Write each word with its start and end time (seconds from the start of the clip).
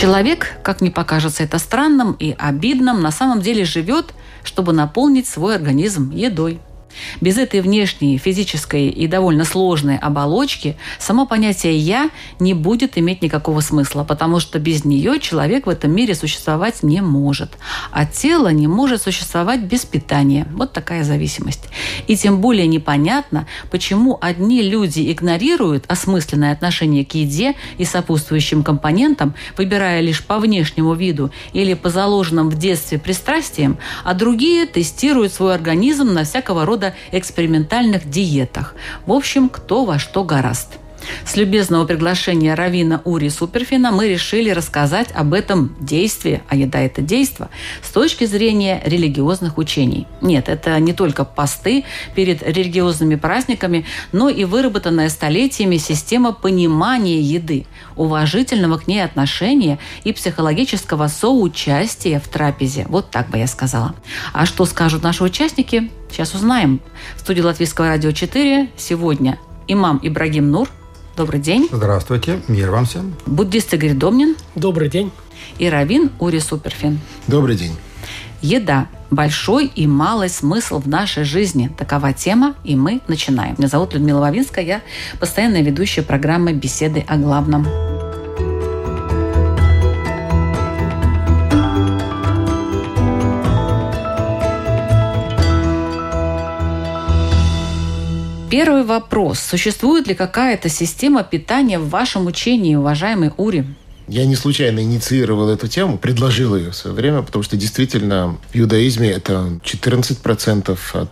Человек, 0.00 0.56
как 0.62 0.80
не 0.80 0.88
покажется 0.88 1.42
это 1.42 1.58
странным 1.58 2.12
и 2.12 2.34
обидным, 2.38 3.02
на 3.02 3.10
самом 3.10 3.42
деле 3.42 3.66
живет, 3.66 4.14
чтобы 4.42 4.72
наполнить 4.72 5.28
свой 5.28 5.56
организм 5.56 6.10
едой. 6.10 6.58
Без 7.20 7.38
этой 7.38 7.60
внешней, 7.60 8.18
физической 8.18 8.88
и 8.88 9.06
довольно 9.06 9.44
сложной 9.44 9.96
оболочки 9.96 10.76
само 10.98 11.26
понятие 11.26 11.76
«я» 11.76 12.10
не 12.38 12.54
будет 12.54 12.98
иметь 12.98 13.22
никакого 13.22 13.60
смысла, 13.60 14.04
потому 14.04 14.40
что 14.40 14.58
без 14.58 14.84
нее 14.84 15.20
человек 15.20 15.66
в 15.66 15.70
этом 15.70 15.92
мире 15.92 16.14
существовать 16.14 16.82
не 16.82 17.00
может. 17.00 17.52
А 17.90 18.06
тело 18.06 18.48
не 18.48 18.66
может 18.66 19.02
существовать 19.02 19.60
без 19.60 19.84
питания. 19.84 20.46
Вот 20.52 20.72
такая 20.72 21.04
зависимость. 21.04 21.68
И 22.06 22.16
тем 22.16 22.40
более 22.40 22.66
непонятно, 22.66 23.46
почему 23.70 24.18
одни 24.20 24.62
люди 24.62 25.10
игнорируют 25.12 25.84
осмысленное 25.88 26.52
отношение 26.52 27.04
к 27.04 27.14
еде 27.14 27.54
и 27.78 27.84
сопутствующим 27.84 28.62
компонентам, 28.62 29.34
выбирая 29.56 30.00
лишь 30.00 30.24
по 30.24 30.38
внешнему 30.38 30.94
виду 30.94 31.30
или 31.52 31.74
по 31.74 31.90
заложенным 31.90 32.50
в 32.50 32.58
детстве 32.58 32.98
пристрастиям, 32.98 33.78
а 34.04 34.14
другие 34.14 34.66
тестируют 34.66 35.32
свой 35.32 35.54
организм 35.54 36.12
на 36.12 36.24
всякого 36.24 36.64
рода 36.64 36.89
экспериментальных 37.12 38.10
диетах. 38.10 38.74
В 39.06 39.12
общем, 39.12 39.48
кто 39.48 39.84
во 39.84 39.98
что 39.98 40.24
гораст. 40.24 40.79
С 41.24 41.36
любезного 41.36 41.84
приглашения 41.84 42.54
Равина 42.54 43.00
Ури 43.04 43.28
Суперфина 43.28 43.92
мы 43.92 44.08
решили 44.08 44.50
рассказать 44.50 45.08
об 45.14 45.34
этом 45.34 45.74
действии, 45.80 46.42
а 46.48 46.56
еда– 46.56 46.80
это 46.80 47.02
действо, 47.02 47.50
с 47.82 47.90
точки 47.90 48.24
зрения 48.24 48.82
религиозных 48.84 49.58
учений. 49.58 50.06
Нет, 50.20 50.48
это 50.48 50.78
не 50.80 50.92
только 50.92 51.24
посты 51.24 51.84
перед 52.14 52.42
религиозными 52.42 53.14
праздниками, 53.14 53.86
но 54.12 54.28
и 54.28 54.44
выработанная 54.44 55.08
столетиями 55.08 55.76
система 55.76 56.32
понимания 56.32 57.20
еды, 57.20 57.66
уважительного 57.96 58.78
к 58.78 58.86
ней 58.86 59.04
отношения 59.04 59.78
и 60.04 60.12
психологического 60.12 61.08
соучастия 61.08 62.20
в 62.20 62.28
трапезе. 62.28 62.86
Вот 62.88 63.10
так 63.10 63.30
бы 63.30 63.38
я 63.38 63.46
сказала. 63.46 63.94
А 64.32 64.46
что 64.46 64.64
скажут 64.64 65.02
наши 65.02 65.24
участники, 65.24 65.90
сейчас 66.10 66.34
узнаем. 66.34 66.80
В 67.16 67.20
студии 67.20 67.40
Латвийского 67.42 67.88
радио 67.88 68.12
4 68.12 68.70
сегодня 68.76 69.38
имам 69.68 70.00
Ибрагим 70.02 70.50
Нур– 70.50 70.68
Добрый 71.16 71.40
день. 71.40 71.68
Здравствуйте. 71.70 72.40
Мир 72.48 72.70
вам 72.70 72.86
всем. 72.86 73.14
Буддист 73.26 73.74
Игорь 73.74 73.94
Домнин. 73.94 74.36
Добрый 74.54 74.88
день. 74.88 75.10
И 75.58 75.68
Равин 75.68 76.10
Ури 76.18 76.38
Суперфин. 76.38 77.00
Добрый 77.26 77.56
день. 77.56 77.76
Еда. 78.40 78.86
Большой 79.10 79.66
и 79.66 79.86
малый 79.86 80.28
смысл 80.28 80.78
в 80.78 80.88
нашей 80.88 81.24
жизни. 81.24 81.70
Такова 81.76 82.12
тема, 82.12 82.54
и 82.64 82.76
мы 82.76 83.00
начинаем. 83.08 83.56
Меня 83.58 83.68
зовут 83.68 83.92
Людмила 83.92 84.20
Вавинская, 84.20 84.64
я 84.64 84.80
постоянная 85.18 85.62
ведущая 85.62 86.02
программы 86.02 86.52
«Беседы 86.52 87.04
о 87.06 87.16
главном». 87.16 87.66
Первый 98.50 98.82
вопрос. 98.82 99.38
Существует 99.38 100.08
ли 100.08 100.14
какая-то 100.14 100.68
система 100.68 101.22
питания 101.22 101.78
в 101.78 101.88
вашем 101.88 102.26
учении, 102.26 102.74
уважаемый 102.74 103.30
Ури? 103.36 103.64
Я 104.08 104.26
не 104.26 104.34
случайно 104.34 104.80
инициировал 104.80 105.48
эту 105.50 105.68
тему, 105.68 105.98
предложил 105.98 106.56
ее 106.56 106.72
в 106.72 106.74
свое 106.74 106.96
время, 106.96 107.22
потому 107.22 107.44
что 107.44 107.56
действительно 107.56 108.38
в 108.52 108.58
иудаизме 108.58 109.08
это 109.08 109.60
14% 109.62 110.76
от 110.94 111.10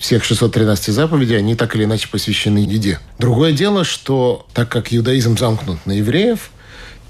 всех 0.00 0.24
613 0.24 0.92
заповедей, 0.92 1.38
они 1.38 1.54
так 1.54 1.76
или 1.76 1.84
иначе 1.84 2.08
посвящены 2.08 2.58
еде. 2.58 2.98
Другое 3.20 3.52
дело, 3.52 3.84
что 3.84 4.44
так 4.52 4.68
как 4.68 4.92
иудаизм 4.92 5.38
замкнут 5.38 5.86
на 5.86 5.92
евреев, 5.92 6.50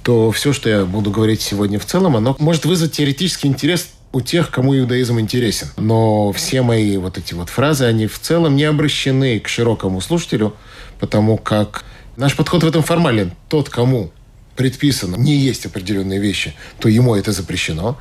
то 0.02 0.30
все, 0.32 0.52
что 0.52 0.68
я 0.68 0.84
буду 0.84 1.10
говорить 1.10 1.40
сегодня 1.40 1.78
в 1.78 1.86
целом, 1.86 2.14
оно 2.14 2.36
может 2.38 2.66
вызвать 2.66 2.92
теоретический 2.92 3.48
интерес 3.48 3.88
у 4.16 4.22
тех, 4.22 4.50
кому 4.50 4.74
иудаизм 4.74 5.20
интересен. 5.20 5.68
Но 5.76 6.32
все 6.32 6.62
мои 6.62 6.96
вот 6.96 7.18
эти 7.18 7.34
вот 7.34 7.50
фразы, 7.50 7.84
они 7.84 8.06
в 8.06 8.18
целом 8.18 8.56
не 8.56 8.64
обращены 8.64 9.38
к 9.40 9.46
широкому 9.46 10.00
слушателю, 10.00 10.54
потому 10.98 11.36
как 11.36 11.84
наш 12.16 12.34
подход 12.34 12.62
в 12.62 12.66
этом 12.66 12.82
формален. 12.82 13.32
Тот, 13.50 13.68
кому 13.68 14.10
предписано 14.56 15.16
не 15.16 15.36
есть 15.36 15.66
определенные 15.66 16.18
вещи, 16.18 16.54
то 16.78 16.88
ему 16.88 17.14
это 17.14 17.32
запрещено. 17.32 17.98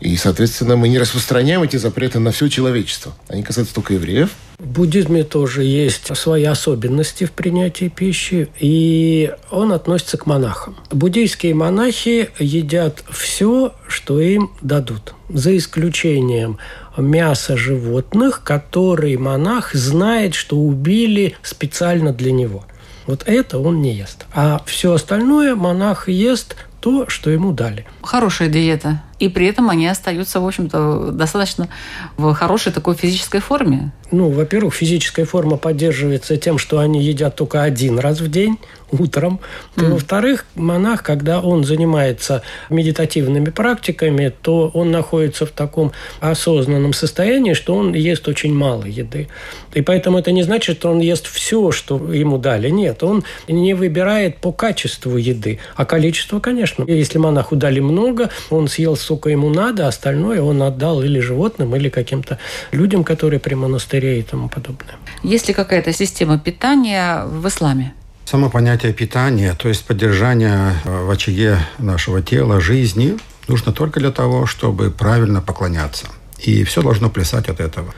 И, 0.00 0.16
соответственно, 0.16 0.76
мы 0.76 0.88
не 0.88 0.98
распространяем 0.98 1.62
эти 1.62 1.76
запреты 1.76 2.18
на 2.18 2.32
все 2.32 2.48
человечество. 2.48 3.12
Они 3.28 3.42
касаются 3.42 3.74
только 3.74 3.94
евреев. 3.94 4.30
В 4.58 4.66
буддизме 4.66 5.24
тоже 5.24 5.64
есть 5.64 6.14
свои 6.16 6.44
особенности 6.44 7.24
в 7.24 7.32
принятии 7.32 7.88
пищи, 7.88 8.48
и 8.58 9.32
он 9.50 9.72
относится 9.72 10.16
к 10.18 10.26
монахам. 10.26 10.76
Буддийские 10.90 11.54
монахи 11.54 12.30
едят 12.38 13.04
все, 13.10 13.74
что 13.88 14.20
им 14.20 14.50
дадут, 14.60 15.14
за 15.28 15.56
исключением 15.56 16.58
мяса 16.96 17.56
животных, 17.56 18.42
которые 18.42 19.18
монах 19.18 19.74
знает, 19.74 20.34
что 20.34 20.56
убили 20.56 21.36
специально 21.42 22.12
для 22.12 22.32
него. 22.32 22.64
Вот 23.10 23.24
это 23.26 23.58
он 23.58 23.82
не 23.82 23.92
ест. 23.92 24.26
А 24.32 24.62
все 24.66 24.92
остальное 24.92 25.56
монах 25.56 26.08
ест 26.08 26.54
то, 26.80 27.08
что 27.08 27.28
ему 27.30 27.50
дали. 27.50 27.84
Хорошая 28.02 28.48
диета. 28.48 29.02
И 29.18 29.28
при 29.28 29.48
этом 29.48 29.68
они 29.68 29.88
остаются, 29.88 30.40
в 30.40 30.46
общем-то, 30.46 31.10
достаточно 31.10 31.68
в 32.16 32.32
хорошей 32.34 32.70
такой 32.70 32.94
физической 32.94 33.40
форме. 33.40 33.90
Ну, 34.12 34.30
во-первых, 34.30 34.74
физическая 34.74 35.24
форма 35.24 35.56
поддерживается 35.56 36.36
тем, 36.36 36.56
что 36.56 36.78
они 36.78 37.02
едят 37.02 37.34
только 37.34 37.64
один 37.64 37.98
раз 37.98 38.20
в 38.20 38.30
день, 38.30 38.58
утром. 38.92 39.40
Mm. 39.76 39.90
Во-вторых, 39.90 40.46
монах, 40.54 41.02
когда 41.02 41.40
он 41.40 41.64
занимается 41.64 42.42
медитативными 42.68 43.50
практиками, 43.50 44.32
то 44.42 44.70
он 44.74 44.90
находится 44.90 45.46
в 45.46 45.50
таком 45.50 45.92
осознанном 46.20 46.92
состоянии, 46.92 47.54
что 47.54 47.74
он 47.74 47.94
ест 47.94 48.28
очень 48.28 48.54
мало 48.54 48.84
еды. 48.84 49.28
И 49.74 49.82
поэтому 49.82 50.18
это 50.18 50.32
не 50.32 50.42
значит, 50.42 50.78
что 50.78 50.90
он 50.90 51.00
ест 51.00 51.26
все, 51.26 51.70
что 51.70 52.12
ему 52.12 52.38
дали. 52.38 52.70
Нет, 52.70 53.02
он 53.02 53.24
не 53.48 53.74
выбирает 53.74 54.38
по 54.38 54.52
качеству 54.52 55.16
еды, 55.16 55.58
а 55.76 55.84
количество, 55.84 56.40
конечно. 56.40 56.84
Если 56.86 57.18
монаху 57.18 57.56
дали 57.56 57.80
много, 57.80 58.30
он 58.50 58.68
съел 58.68 58.96
сколько 58.96 59.30
ему 59.30 59.50
надо, 59.50 59.86
остальное 59.86 60.42
он 60.42 60.62
отдал 60.62 61.02
или 61.02 61.20
животным, 61.20 61.76
или 61.76 61.88
каким-то 61.88 62.38
людям, 62.72 63.04
которые 63.04 63.40
при 63.40 63.54
монастыре 63.54 64.20
и 64.20 64.22
тому 64.22 64.48
подобное. 64.48 64.96
Есть 65.22 65.48
ли 65.48 65.54
какая-то 65.54 65.92
система 65.92 66.38
питания 66.38 67.24
в 67.24 67.46
исламе? 67.46 67.94
Само 68.30 68.48
понятие 68.48 68.92
питания, 68.92 69.54
то 69.54 69.68
есть 69.68 69.84
поддержание 69.84 70.74
э, 70.84 71.04
в 71.04 71.10
очаге 71.10 71.58
нашего 71.78 72.22
тела, 72.22 72.60
жизни, 72.60 73.18
нужно 73.48 73.72
только 73.72 73.98
для 73.98 74.12
того, 74.12 74.46
чтобы 74.46 74.92
правильно 74.92 75.40
поклоняться. 75.40 76.06
И 76.38 76.62
все 76.62 76.80
должно 76.80 77.10
плясать 77.10 77.48
от 77.48 77.58
этого. 77.58 77.92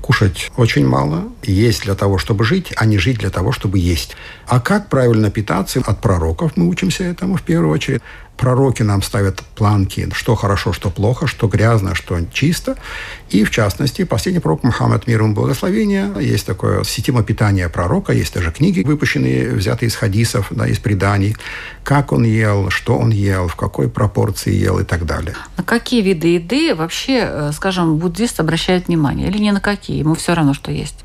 Кушать 0.00 0.50
очень 0.56 0.84
мало, 0.84 1.28
есть 1.44 1.84
для 1.84 1.94
того, 1.94 2.18
чтобы 2.18 2.42
жить, 2.42 2.72
а 2.76 2.86
не 2.86 2.98
жить 2.98 3.18
для 3.18 3.30
того, 3.30 3.52
чтобы 3.52 3.78
есть. 3.78 4.16
А 4.48 4.58
как 4.58 4.88
правильно 4.88 5.30
питаться? 5.30 5.80
От 5.86 6.00
пророков 6.00 6.56
мы 6.56 6.66
учимся 6.66 7.04
этому 7.04 7.36
в 7.36 7.42
первую 7.42 7.72
очередь 7.72 8.02
пророки 8.38 8.82
нам 8.82 9.02
ставят 9.02 9.42
планки, 9.54 10.08
что 10.12 10.34
хорошо, 10.34 10.72
что 10.72 10.90
плохо, 10.90 11.26
что 11.26 11.48
грязно, 11.48 11.94
что 11.94 12.18
чисто. 12.32 12.76
И, 13.28 13.44
в 13.44 13.50
частности, 13.50 14.04
последний 14.04 14.40
пророк 14.40 14.64
Мухаммад, 14.64 15.06
мир 15.06 15.22
ему 15.22 15.34
благословения, 15.34 16.14
есть 16.18 16.46
такое 16.46 16.84
система 16.84 17.22
питания 17.22 17.68
пророка, 17.68 18.12
есть 18.12 18.34
даже 18.34 18.50
книги, 18.52 18.82
выпущенные, 18.82 19.52
взятые 19.52 19.88
из 19.88 19.96
хадисов, 19.96 20.46
да, 20.50 20.66
из 20.66 20.78
преданий, 20.78 21.36
как 21.84 22.12
он 22.12 22.24
ел, 22.24 22.70
что 22.70 22.96
он 22.96 23.10
ел, 23.10 23.48
в 23.48 23.56
какой 23.56 23.88
пропорции 23.88 24.54
ел 24.54 24.78
и 24.78 24.84
так 24.84 25.04
далее. 25.04 25.34
На 25.56 25.64
какие 25.64 26.00
виды 26.00 26.28
еды 26.28 26.74
вообще, 26.74 27.24
э, 27.24 27.52
скажем, 27.52 27.98
буддист 27.98 28.40
обращает 28.40 28.88
внимание? 28.88 29.28
Или 29.28 29.38
не 29.38 29.52
на 29.52 29.60
какие? 29.60 29.98
Ему 29.98 30.14
все 30.14 30.34
равно, 30.34 30.54
что 30.54 30.70
есть? 30.70 31.04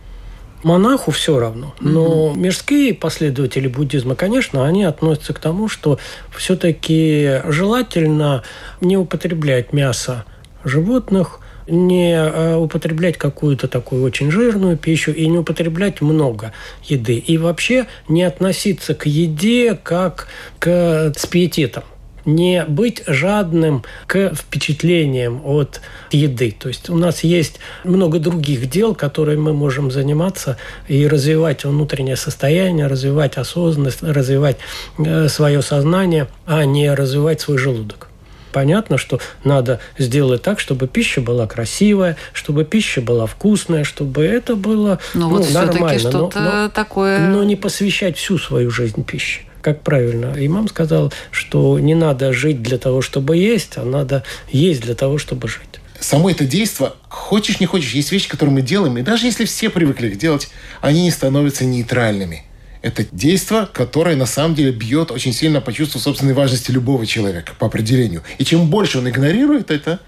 Монаху 0.64 1.12
все 1.12 1.40
равно. 1.40 1.74
Но 1.80 2.28
угу. 2.28 2.40
мирские 2.40 2.94
последователи 2.94 3.68
буддизма, 3.68 4.16
конечно, 4.16 4.66
они 4.66 4.84
относятся 4.84 5.34
к 5.34 5.40
тому, 5.40 5.68
что 5.68 6.00
все-таки 6.36 7.42
желательно 7.48 8.44
не 8.82 8.98
употреблять 8.98 9.74
мясо 9.74 10.26
животных, 10.64 11.40
не 11.68 12.14
э, 12.14 12.56
употреблять 12.56 13.18
какую-то 13.18 13.68
такую 13.68 14.04
очень 14.04 14.32
жирную 14.32 14.78
пищу 14.78 15.12
и 15.12 15.28
не 15.28 15.38
употреблять 15.38 16.02
много 16.02 16.52
еды. 16.84 17.16
И 17.18 17.38
вообще 17.38 17.88
не 18.08 18.24
относиться 18.24 18.94
к 18.96 19.06
еде 19.06 19.80
как 19.82 20.28
к 20.60 21.14
с 21.16 21.26
пиететом 21.26 21.84
не 22.26 22.64
быть 22.66 23.04
жадным 23.08 23.84
к 24.08 24.34
впечатлениям 24.34 25.42
от 25.46 25.82
еды. 26.12 26.56
То 26.58 26.70
есть 26.70 26.90
у 26.90 26.96
нас 26.96 27.24
есть 27.24 27.60
много 27.84 28.20
других 28.20 28.70
дел, 28.70 28.96
которые 28.96 29.38
мы 29.38 29.54
можем 29.54 29.92
заниматься 29.92 30.58
и 30.88 31.08
развивать 31.08 31.64
внутреннее 31.66 32.16
состояние, 32.16 32.88
развивать 32.88 33.38
осознанность, 33.38 34.04
развивать 34.04 34.58
э, 34.98 35.28
свое 35.28 35.62
сознание, 35.62 36.28
а 36.46 36.66
не 36.66 36.94
развивать 36.94 37.42
свой 37.42 37.58
желудок. 37.58 38.10
Понятно, 38.52 39.00
что 39.00 39.20
надо 39.44 39.80
сделать 39.98 40.44
так, 40.44 40.60
чтобы 40.60 40.88
пища 40.88 41.22
была 41.22 41.48
красивая, 41.48 42.18
чтобы 42.34 42.66
пища 42.66 43.02
была 43.02 43.26
вкусная, 43.26 43.84
чтобы 43.84 44.24
это 44.24 44.56
было 44.56 45.00
ну, 45.16 45.30
ну, 45.30 45.38
вот 45.38 45.52
нормально. 45.52 46.00
что-то 46.00 46.40
но, 46.40 46.52
но, 46.52 46.70
такое... 46.70 47.28
Но 47.30 47.44
не 47.44 47.56
посвящать 47.56 48.16
всю 48.16 48.38
свою 48.38 48.70
жизнь 48.70 49.04
пище 49.04 49.42
как 49.64 49.82
правильно 49.82 50.34
имам 50.36 50.68
сказал, 50.68 51.12
что 51.32 51.80
не 51.80 51.96
надо 51.96 52.34
жить 52.34 52.62
для 52.62 52.78
того, 52.78 53.02
чтобы 53.02 53.38
есть, 53.38 53.78
а 53.78 53.84
надо 53.84 54.24
есть 54.52 54.82
для 54.82 54.94
того, 54.94 55.18
чтобы 55.18 55.48
жить. 55.48 55.80
Само 56.00 56.30
это 56.30 56.44
действие, 56.44 56.92
хочешь 57.08 57.62
не 57.62 57.66
хочешь, 57.66 57.94
есть 57.94 58.12
вещи, 58.12 58.28
которые 58.28 58.54
мы 58.54 58.62
делаем, 58.62 58.98
и 58.98 59.02
даже 59.02 59.26
если 59.26 59.46
все 59.46 59.70
привыкли 59.70 60.10
их 60.10 60.18
делать, 60.18 60.50
они 60.82 61.04
не 61.04 61.12
становятся 61.12 61.64
нейтральными. 61.64 62.44
Это 62.82 63.06
действие, 63.14 63.70
которое 63.72 64.18
на 64.18 64.26
самом 64.26 64.56
деле 64.56 64.72
бьет 64.72 65.12
очень 65.12 65.32
сильно 65.32 65.62
по 65.62 65.72
чувству 65.72 66.02
собственной 66.02 66.34
важности 66.34 66.70
любого 66.72 67.06
человека 67.06 67.54
по 67.58 67.68
определению. 67.68 68.22
И 68.38 68.44
чем 68.44 68.70
больше 68.70 68.98
он 68.98 69.08
игнорирует 69.08 69.72
это, 69.72 70.02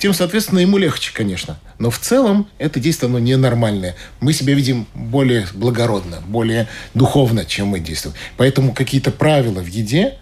тем, 0.00 0.14
соответственно, 0.14 0.60
ему 0.60 0.78
легче, 0.78 1.12
конечно. 1.12 1.60
Но 1.78 1.90
в 1.90 1.98
целом 1.98 2.48
это 2.58 2.80
действие, 2.80 3.08
оно 3.08 3.18
ненормальное. 3.18 3.96
Мы 4.20 4.32
себя 4.32 4.54
видим 4.54 4.86
более 4.94 5.46
благородно, 5.52 6.22
более 6.26 6.68
духовно, 6.94 7.44
чем 7.44 7.68
мы 7.68 7.80
действуем. 7.80 8.16
Поэтому 8.38 8.72
какие-то 8.72 9.10
правила 9.10 9.60
в 9.60 9.66
еде, 9.66 10.14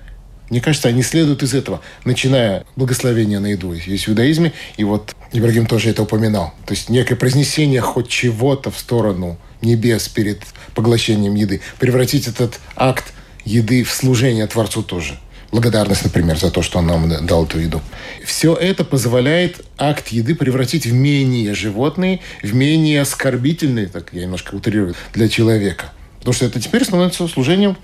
мне 0.50 0.60
кажется, 0.60 0.88
они 0.88 1.02
следуют 1.04 1.44
из 1.44 1.54
этого, 1.54 1.80
начиная 2.04 2.64
благословение 2.74 3.38
на 3.38 3.46
еду 3.46 3.72
есть 3.72 4.06
в 4.06 4.10
иудаизме, 4.10 4.52
и 4.78 4.82
вот 4.82 5.14
Ибрагим 5.32 5.66
тоже 5.66 5.90
это 5.90 6.02
упоминал. 6.02 6.54
То 6.66 6.74
есть 6.74 6.88
некое 6.88 7.14
произнесение 7.14 7.80
хоть 7.80 8.08
чего-то 8.08 8.72
в 8.72 8.78
сторону 8.78 9.38
небес 9.62 10.08
перед 10.08 10.42
поглощением 10.74 11.36
еды. 11.36 11.60
Превратить 11.78 12.26
этот 12.26 12.58
акт 12.74 13.12
еды 13.44 13.84
в 13.84 13.92
служение 13.92 14.46
Творцу 14.48 14.82
тоже 14.82 15.18
благодарность, 15.52 16.04
например, 16.04 16.38
за 16.38 16.50
то, 16.50 16.62
что 16.62 16.78
он 16.78 16.86
нам 16.86 17.26
дал 17.26 17.44
эту 17.44 17.58
еду. 17.58 17.80
Все 18.24 18.54
это 18.54 18.84
позволяет 18.84 19.64
акт 19.78 20.08
еды 20.08 20.34
превратить 20.34 20.86
в 20.86 20.92
менее 20.92 21.54
животный, 21.54 22.20
в 22.42 22.54
менее 22.54 23.00
оскорбительный, 23.02 23.86
так 23.86 24.10
я 24.12 24.22
немножко 24.22 24.54
утрирую, 24.54 24.94
для 25.14 25.28
человека. 25.28 25.92
Потому 26.18 26.34
что 26.34 26.46
это 26.46 26.60
теперь 26.60 26.84
становится 26.84 27.26
служением. 27.28 27.76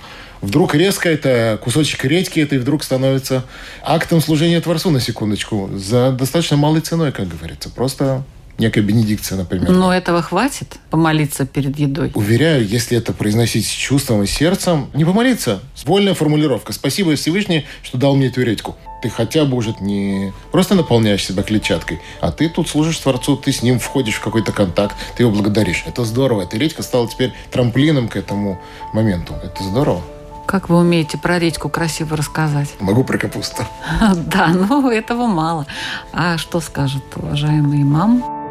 Вдруг 0.42 0.74
резко 0.74 1.08
это 1.08 1.58
кусочек 1.62 2.04
редьки, 2.04 2.40
это 2.40 2.56
и 2.56 2.58
вдруг 2.58 2.84
становится 2.84 3.44
актом 3.82 4.20
служения 4.20 4.60
Творцу, 4.60 4.90
на 4.90 5.00
секундочку, 5.00 5.70
за 5.74 6.12
достаточно 6.12 6.58
малой 6.58 6.82
ценой, 6.82 7.12
как 7.12 7.28
говорится. 7.28 7.70
Просто 7.70 8.24
некая 8.58 8.82
бенедикция, 8.82 9.38
например. 9.38 9.70
Но 9.70 9.92
этого 9.92 10.22
хватит 10.22 10.76
помолиться 10.90 11.46
перед 11.46 11.78
едой? 11.78 12.12
Уверяю, 12.14 12.66
если 12.66 12.98
это 12.98 13.12
произносить 13.12 13.66
с 13.66 13.70
чувством 13.70 14.22
и 14.22 14.26
сердцем, 14.26 14.90
не 14.94 15.04
помолиться. 15.04 15.60
Вольная 15.84 16.14
формулировка. 16.14 16.72
Спасибо 16.72 17.14
Всевышний, 17.16 17.66
что 17.82 17.98
дал 17.98 18.16
мне 18.16 18.28
эту 18.28 18.42
редьку. 18.42 18.76
Ты 19.02 19.10
хотя 19.10 19.44
бы 19.44 19.56
уже 19.56 19.74
не 19.80 20.32
просто 20.50 20.74
наполняешь 20.74 21.24
себя 21.24 21.42
клетчаткой, 21.42 22.00
а 22.22 22.32
ты 22.32 22.48
тут 22.48 22.68
служишь 22.68 22.98
Творцу, 22.98 23.36
ты 23.36 23.52
с 23.52 23.62
ним 23.62 23.78
входишь 23.78 24.14
в 24.14 24.22
какой-то 24.22 24.50
контакт, 24.50 24.96
ты 25.16 25.24
его 25.24 25.32
благодаришь. 25.32 25.84
Это 25.86 26.04
здорово. 26.04 26.42
Эта 26.42 26.56
редька 26.56 26.82
стала 26.82 27.06
теперь 27.06 27.34
трамплином 27.50 28.08
к 28.08 28.16
этому 28.16 28.58
моменту. 28.94 29.34
Это 29.42 29.62
здорово. 29.62 30.02
Как 30.46 30.68
вы 30.68 30.78
умеете 30.78 31.18
про 31.18 31.38
редьку 31.38 31.68
красиво 31.68 32.16
рассказать? 32.16 32.68
Могу 32.80 33.04
про 33.04 33.18
капусту. 33.18 33.64
Да, 34.26 34.48
но 34.48 34.90
этого 34.90 35.26
мало. 35.26 35.66
А 36.12 36.38
что 36.38 36.60
скажет 36.60 37.02
уважаемый 37.16 37.82
имам? 37.82 38.43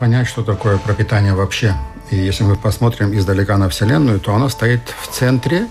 Понять, 0.00 0.26
что 0.26 0.42
такое 0.42 0.78
пропитание 0.78 1.34
вообще. 1.34 1.74
И 2.10 2.16
если 2.16 2.42
мы 2.42 2.56
посмотрим 2.56 3.16
издалека 3.16 3.58
на 3.58 3.68
Вселенную, 3.68 4.18
то 4.18 4.34
она 4.34 4.48
стоит 4.48 4.80
в 4.98 5.08
центре 5.08 5.66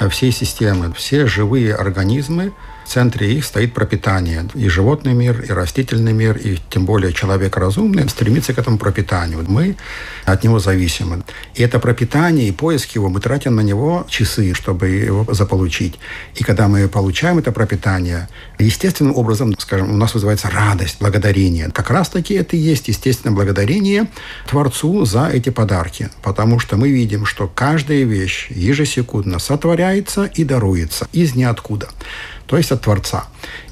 э, 0.00 0.08
всей 0.08 0.32
системы. 0.32 0.94
Все 0.94 1.26
живые 1.26 1.74
организмы 1.74 2.52
в 2.86 2.88
центре 2.88 3.32
их 3.32 3.44
стоит 3.44 3.74
пропитание. 3.74 4.46
И 4.54 4.68
животный 4.68 5.12
мир, 5.12 5.40
и 5.40 5.50
растительный 5.50 6.12
мир, 6.12 6.36
и 6.36 6.58
тем 6.70 6.86
более 6.86 7.12
человек 7.12 7.56
разумный 7.56 8.08
стремится 8.08 8.54
к 8.54 8.58
этому 8.58 8.78
пропитанию. 8.78 9.44
Мы 9.48 9.76
от 10.24 10.44
него 10.44 10.60
зависимы. 10.60 11.24
И 11.54 11.62
это 11.62 11.80
пропитание 11.80 12.48
и 12.48 12.52
поиск 12.52 12.92
его, 12.92 13.08
мы 13.08 13.20
тратим 13.20 13.56
на 13.56 13.62
него 13.62 14.06
часы, 14.08 14.54
чтобы 14.54 14.88
его 14.88 15.26
заполучить. 15.34 15.98
И 16.36 16.44
когда 16.44 16.68
мы 16.68 16.88
получаем 16.88 17.38
это 17.38 17.50
пропитание, 17.50 18.28
естественным 18.58 19.16
образом, 19.16 19.52
скажем, 19.58 19.92
у 19.92 19.96
нас 19.96 20.14
вызывается 20.14 20.48
радость, 20.48 20.98
благодарение. 21.00 21.70
Как 21.70 21.90
раз-таки 21.90 22.34
это 22.34 22.56
и 22.56 22.60
есть 22.60 22.86
естественное 22.86 23.34
благодарение 23.34 24.06
Творцу 24.48 25.04
за 25.04 25.28
эти 25.28 25.50
подарки. 25.50 26.08
Потому 26.22 26.60
что 26.60 26.76
мы 26.76 26.90
видим, 26.90 27.26
что 27.26 27.48
каждая 27.48 28.04
вещь 28.04 28.46
ежесекундно 28.50 29.40
сотворяется 29.40 30.24
и 30.24 30.44
даруется 30.44 31.08
из 31.12 31.34
ниоткуда 31.34 31.88
то 32.46 32.56
есть 32.56 32.72
от 32.72 32.82
Творца. 32.82 33.24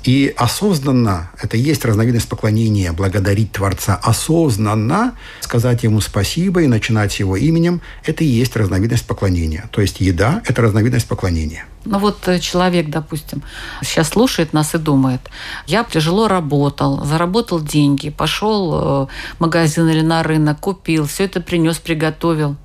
И 0.02 0.34
осознанно, 0.36 1.30
это 1.40 1.56
и 1.56 1.60
есть 1.60 1.84
разновидность 1.84 2.28
поклонения, 2.28 2.92
благодарить 2.92 3.52
Творца. 3.52 3.98
Осознанно 4.02 5.16
сказать 5.40 5.82
Ему 5.84 6.00
спасибо 6.00 6.62
и 6.62 6.66
начинать 6.66 7.18
Его 7.20 7.36
именем, 7.36 7.80
это 8.04 8.24
и 8.24 8.26
есть 8.26 8.56
разновидность 8.56 9.06
поклонения. 9.06 9.68
То 9.70 9.80
есть 9.80 10.00
еда– 10.00 10.42
это 10.46 10.62
разновидность 10.62 11.06
поклонения. 11.08 11.66
Ну 11.84 11.98
вот 11.98 12.28
э, 12.28 12.38
человек, 12.38 12.88
допустим, 12.88 13.42
сейчас 13.82 14.08
слушает 14.08 14.52
нас 14.52 14.74
и 14.74 14.78
думает, 14.78 15.20
я 15.66 15.84
тяжело 15.84 16.28
работал, 16.28 17.04
заработал 17.04 17.60
деньги, 17.60 18.10
пошел 18.10 18.74
э, 18.74 19.06
в 19.36 19.40
магазин 19.40 19.88
или 19.88 20.00
на 20.00 20.22
рынок, 20.22 20.60
купил, 20.60 21.06
все 21.06 21.24
это 21.24 21.40
принес, 21.40 21.78
приготовил. 21.78 22.56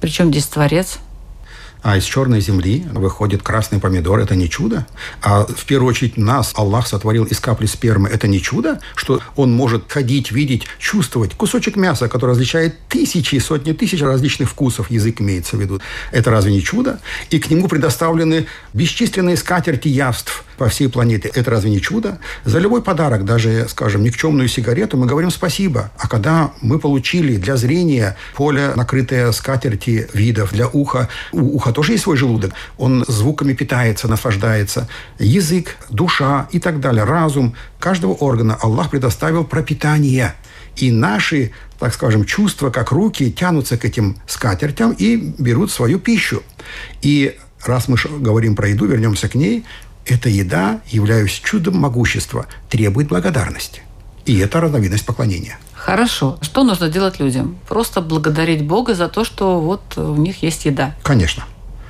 Причем 0.00 0.30
здесь 0.30 0.46
Творец– 0.46 0.98
а 1.82 1.96
из 1.96 2.04
черной 2.04 2.40
земли 2.40 2.86
выходит 2.92 3.42
красный 3.42 3.78
помидор. 3.78 4.18
Это 4.18 4.34
не 4.34 4.48
чудо. 4.48 4.86
А 5.22 5.44
в 5.44 5.64
первую 5.66 5.90
очередь 5.90 6.16
нас 6.16 6.52
Аллах 6.56 6.86
сотворил 6.86 7.24
из 7.24 7.38
капли 7.40 7.66
спермы. 7.66 8.08
Это 8.08 8.26
не 8.28 8.40
чудо, 8.40 8.80
что 8.94 9.20
он 9.36 9.52
может 9.52 9.84
ходить, 9.90 10.32
видеть, 10.32 10.66
чувствовать. 10.78 11.34
Кусочек 11.34 11.76
мяса, 11.76 12.08
который 12.08 12.30
различает 12.30 12.78
тысячи 12.88 13.36
сотни 13.38 13.72
тысяч 13.72 14.00
различных 14.00 14.50
вкусов, 14.50 14.90
язык 14.90 15.20
имеется 15.20 15.56
в 15.56 15.60
виду. 15.60 15.80
Это 16.12 16.30
разве 16.30 16.52
не 16.52 16.62
чудо? 16.62 17.00
И 17.30 17.38
к 17.38 17.50
нему 17.50 17.68
предоставлены 17.68 18.46
бесчисленные 18.72 19.36
скатерти 19.36 19.88
явств 19.88 20.45
по 20.56 20.68
всей 20.68 20.88
планете. 20.88 21.30
Это 21.34 21.50
разве 21.50 21.70
не 21.70 21.80
чудо? 21.80 22.18
За 22.44 22.58
любой 22.58 22.82
подарок, 22.82 23.24
даже, 23.24 23.66
скажем, 23.68 24.02
никчемную 24.02 24.48
сигарету, 24.48 24.96
мы 24.96 25.06
говорим 25.06 25.30
спасибо. 25.30 25.90
А 25.98 26.08
когда 26.08 26.52
мы 26.60 26.78
получили 26.78 27.36
для 27.36 27.56
зрения 27.56 28.16
поле, 28.34 28.72
накрытое 28.76 29.32
скатерти 29.32 30.08
видов, 30.12 30.52
для 30.52 30.68
уха, 30.68 31.08
у 31.32 31.56
уха 31.56 31.72
тоже 31.72 31.92
есть 31.92 32.04
свой 32.04 32.16
желудок, 32.16 32.52
он 32.78 33.04
звуками 33.06 33.52
питается, 33.52 34.08
наслаждается, 34.08 34.88
язык, 35.18 35.76
душа 35.90 36.48
и 36.52 36.58
так 36.58 36.80
далее, 36.80 37.04
разум 37.04 37.54
каждого 37.78 38.12
органа 38.12 38.54
Аллах 38.54 38.90
предоставил 38.90 39.44
пропитание. 39.44 40.34
И 40.76 40.90
наши, 40.90 41.52
так 41.78 41.94
скажем, 41.94 42.24
чувства, 42.24 42.70
как 42.70 42.92
руки, 42.92 43.32
тянутся 43.32 43.78
к 43.78 43.84
этим 43.84 44.16
скатертям 44.26 44.92
и 44.92 45.16
берут 45.38 45.70
свою 45.70 45.98
пищу. 45.98 46.42
И 47.00 47.38
раз 47.64 47.88
мы 47.88 47.96
говорим 48.18 48.54
про 48.54 48.68
еду, 48.68 48.86
вернемся 48.86 49.28
к 49.28 49.34
ней, 49.34 49.64
эта 50.06 50.28
еда, 50.28 50.80
являясь 50.86 51.32
чудом 51.32 51.78
могущества, 51.78 52.46
требует 52.68 53.08
благодарности. 53.08 53.82
И 54.24 54.38
это 54.38 54.60
разновидность 54.60 55.06
поклонения. 55.06 55.58
Хорошо. 55.72 56.38
Что 56.40 56.64
нужно 56.64 56.88
делать 56.88 57.20
людям? 57.20 57.58
Просто 57.68 58.00
благодарить 58.00 58.66
Бога 58.66 58.94
за 58.94 59.08
то, 59.08 59.24
что 59.24 59.60
вот 59.60 59.96
у 59.96 60.16
них 60.16 60.42
есть 60.42 60.64
еда. 60.64 60.94
Конечно. 61.02 61.44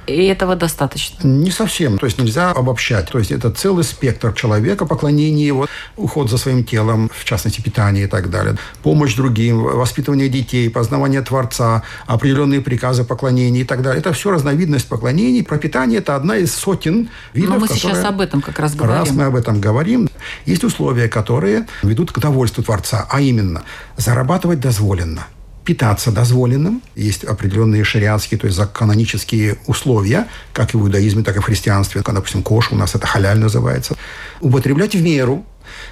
И 0.07 0.27
этого 0.27 0.57
достаточно? 0.57 1.27
Не 1.27 1.51
совсем. 1.51 1.99
То 1.99 2.07
есть 2.07 2.19
нельзя 2.19 2.53
обобщать. 2.53 3.09
То 3.11 3.19
есть 3.19 3.33
это 3.33 3.51
целый 3.51 3.85
спектр 3.85 4.33
человека, 4.33 4.87
поклонение 4.87 5.47
его, 5.47 5.67
уход 5.97 6.31
за 6.31 6.39
своим 6.39 6.65
телом, 6.65 7.11
в 7.13 7.25
частности, 7.25 7.61
питание 7.61 8.05
и 8.05 8.07
так 8.07 8.31
далее, 8.31 8.57
помощь 8.83 9.15
другим, 9.15 9.63
воспитывание 9.63 10.29
детей, 10.29 10.71
познавание 10.71 11.23
Творца, 11.23 11.83
определенные 12.07 12.61
приказы 12.61 13.05
поклонения 13.05 13.63
и 13.63 13.65
так 13.65 13.83
далее. 13.83 14.01
Это 14.01 14.13
все 14.13 14.31
разновидность 14.31 14.89
поклонений. 14.89 15.43
Пропитание– 15.43 15.99
это 16.01 16.15
одна 16.15 16.37
из 16.37 16.55
сотен 16.55 17.09
видов, 17.35 17.55
Но 17.55 17.61
мы 17.61 17.69
сейчас 17.69 18.05
об 18.05 18.21
этом 18.21 18.43
как 18.43 18.59
раз 18.59 18.75
говорим. 18.75 18.97
Раз 18.97 19.11
мы 19.11 19.25
об 19.25 19.37
этом 19.37 19.61
говорим, 19.61 20.09
есть 20.45 20.65
условия, 20.65 21.09
которые 21.09 21.67
ведут 21.83 22.13
к 22.13 22.19
довольству 22.19 22.63
Творца, 22.63 23.07
а 23.11 23.21
именно 23.21 23.63
зарабатывать 23.97 24.61
дозволенно– 24.61 25.27
питаться 25.67 26.11
дозволенным. 26.11 26.81
Есть 26.95 27.25
определенные 27.25 27.85
шариатские, 27.85 28.39
то 28.39 28.47
есть 28.47 28.59
канонические 28.73 29.59
условия, 29.67 30.29
как 30.55 30.73
и 30.73 30.77
в 30.79 30.83
иудаизме, 30.83 31.23
так 31.23 31.37
и 31.37 31.41
в 31.41 31.45
христианстве. 31.45 32.03
Допустим, 32.07 32.43
кош 32.43 32.73
у 32.73 32.77
нас 32.77 32.95
это 32.95 33.07
халяль 33.07 33.39
называется. 33.39 33.97
Употреблять 34.41 34.95
в 34.95 35.03
меру. 35.03 35.45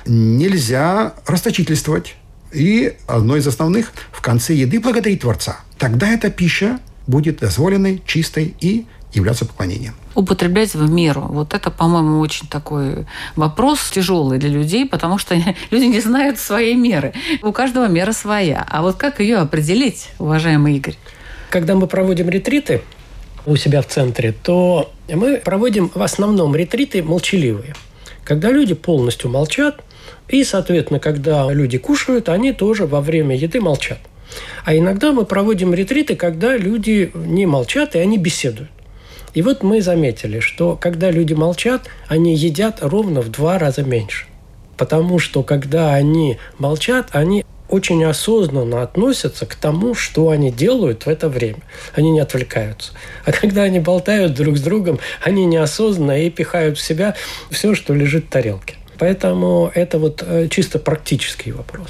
Нельзя 0.07 1.15
расточительствовать. 1.27 2.17
И 2.53 2.97
одно 3.09 3.37
из 3.37 3.47
основных– 3.47 3.93
в 4.13 4.23
конце 4.23 4.55
еды 4.55 4.79
благодарить 4.79 5.21
Творца. 5.21 5.59
Тогда 5.77 6.09
эта 6.09 6.31
пища 6.31 6.79
будет 7.09 7.41
дозволенной, 7.41 8.01
чистой 8.07 8.55
и 8.61 8.87
являться 9.15 9.45
поклонением. 9.45 9.95
Употреблять 10.15 10.75
в 10.75 10.91
меру. 10.91 11.23
Вот 11.23 11.55
это, 11.55 11.71
по-моему, 11.71 12.21
очень 12.21 12.47
такой 12.49 13.07
вопрос 13.37 13.91
тяжелый 13.91 14.39
для 14.39 14.51
людей, 14.51 14.87
потому 14.87 15.19
что 15.19 15.35
люди 15.71 15.85
не 15.85 16.01
знают 16.01 16.39
своей 16.39 16.75
меры. 16.75 17.13
У 17.43 17.53
каждого 17.53 17.87
мера 17.89 18.13
своя. 18.13 18.67
А 18.69 18.83
вот 18.83 18.97
как 18.97 19.21
ее 19.21 19.39
определить, 19.39 20.09
уважаемый 20.19 20.77
Игорь? 20.77 20.97
Когда 21.51 21.75
мы 21.75 21.87
проводим 21.87 22.29
ретриты 22.29 22.83
у 23.47 23.57
себя 23.57 23.83
в 23.83 23.87
центре, 23.87 24.33
то 24.33 24.93
мы 25.09 25.37
проводим 25.37 25.91
в 25.95 26.03
основном 26.03 26.57
ретриты 26.57 27.03
молчаливые. 27.03 27.75
Когда 28.25 28.51
люди 28.51 28.75
полностью 28.75 29.31
молчат, 29.31 29.83
и, 30.29 30.43
соответственно, 30.43 30.99
когда 30.99 31.53
люди 31.53 31.79
кушают, 31.79 32.29
они 32.29 32.53
тоже 32.53 32.87
во 32.87 33.01
время 33.01 33.37
еды 33.37 33.61
молчат. 33.61 33.99
А 34.65 34.75
иногда 34.75 35.13
мы 35.13 35.25
проводим 35.27 35.75
ретриты, 35.75 36.17
когда 36.17 36.57
люди 36.57 37.11
не 37.15 37.47
молчат, 37.47 37.95
и 37.95 37.99
они 37.99 38.19
беседуют. 38.19 38.71
И 39.35 39.43
вот 39.43 39.63
мы 39.63 39.83
заметили, 39.83 40.39
что 40.39 40.77
когда 40.81 41.11
люди 41.11 41.35
молчат, 41.35 41.89
они 42.09 42.35
едят 42.35 42.79
ровно 42.81 43.21
в 43.21 43.31
два 43.31 43.59
раза 43.59 43.83
меньше. 43.83 44.27
Потому 44.77 45.19
что 45.19 45.43
когда 45.43 45.95
они 45.95 46.39
молчат, 46.59 47.09
они 47.13 47.45
очень 47.69 48.05
осознанно 48.05 48.83
относятся 48.83 49.47
к 49.47 49.55
тому, 49.57 49.95
что 49.95 50.31
они 50.31 50.53
делают 50.53 51.07
в 51.07 51.09
это 51.09 51.29
время. 51.29 51.59
Они 51.95 52.11
не 52.11 52.21
отвлекаются. 52.21 52.93
А 53.25 53.33
когда 53.33 53.63
они 53.63 53.81
болтают 53.81 54.35
друг 54.35 54.57
с 54.57 54.61
другом, 54.61 55.01
они 55.23 55.45
неосознанно 55.47 56.25
и 56.25 56.31
пихают 56.31 56.79
в 56.79 56.83
себя 56.83 57.17
все, 57.51 57.75
что 57.75 57.95
лежит 57.95 58.27
в 58.27 58.29
тарелке. 58.29 58.77
Поэтому 58.99 59.73
это 59.75 59.99
вот 59.99 60.23
э, 60.25 60.47
чисто 60.49 60.79
практический 60.79 61.51
вопрос. 61.51 61.89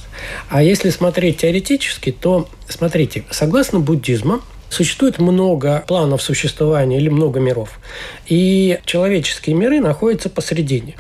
А 0.49 0.63
если 0.63 0.89
смотреть 0.89 1.39
теоретически, 1.39 2.13
то, 2.13 2.49
смотрите, 2.69 3.25
согласно 3.31 3.81
буддизму, 3.81 4.41
Существует 4.75 5.21
много 5.21 5.85
планов 5.87 6.21
существования 6.21 6.99
или 6.99 7.09
много 7.09 7.39
миров. 7.39 7.79
И 8.27 8.81
человеческие 8.85 9.55
миры 9.55 9.79
находятся 9.79 10.29
посередине. 10.29 10.97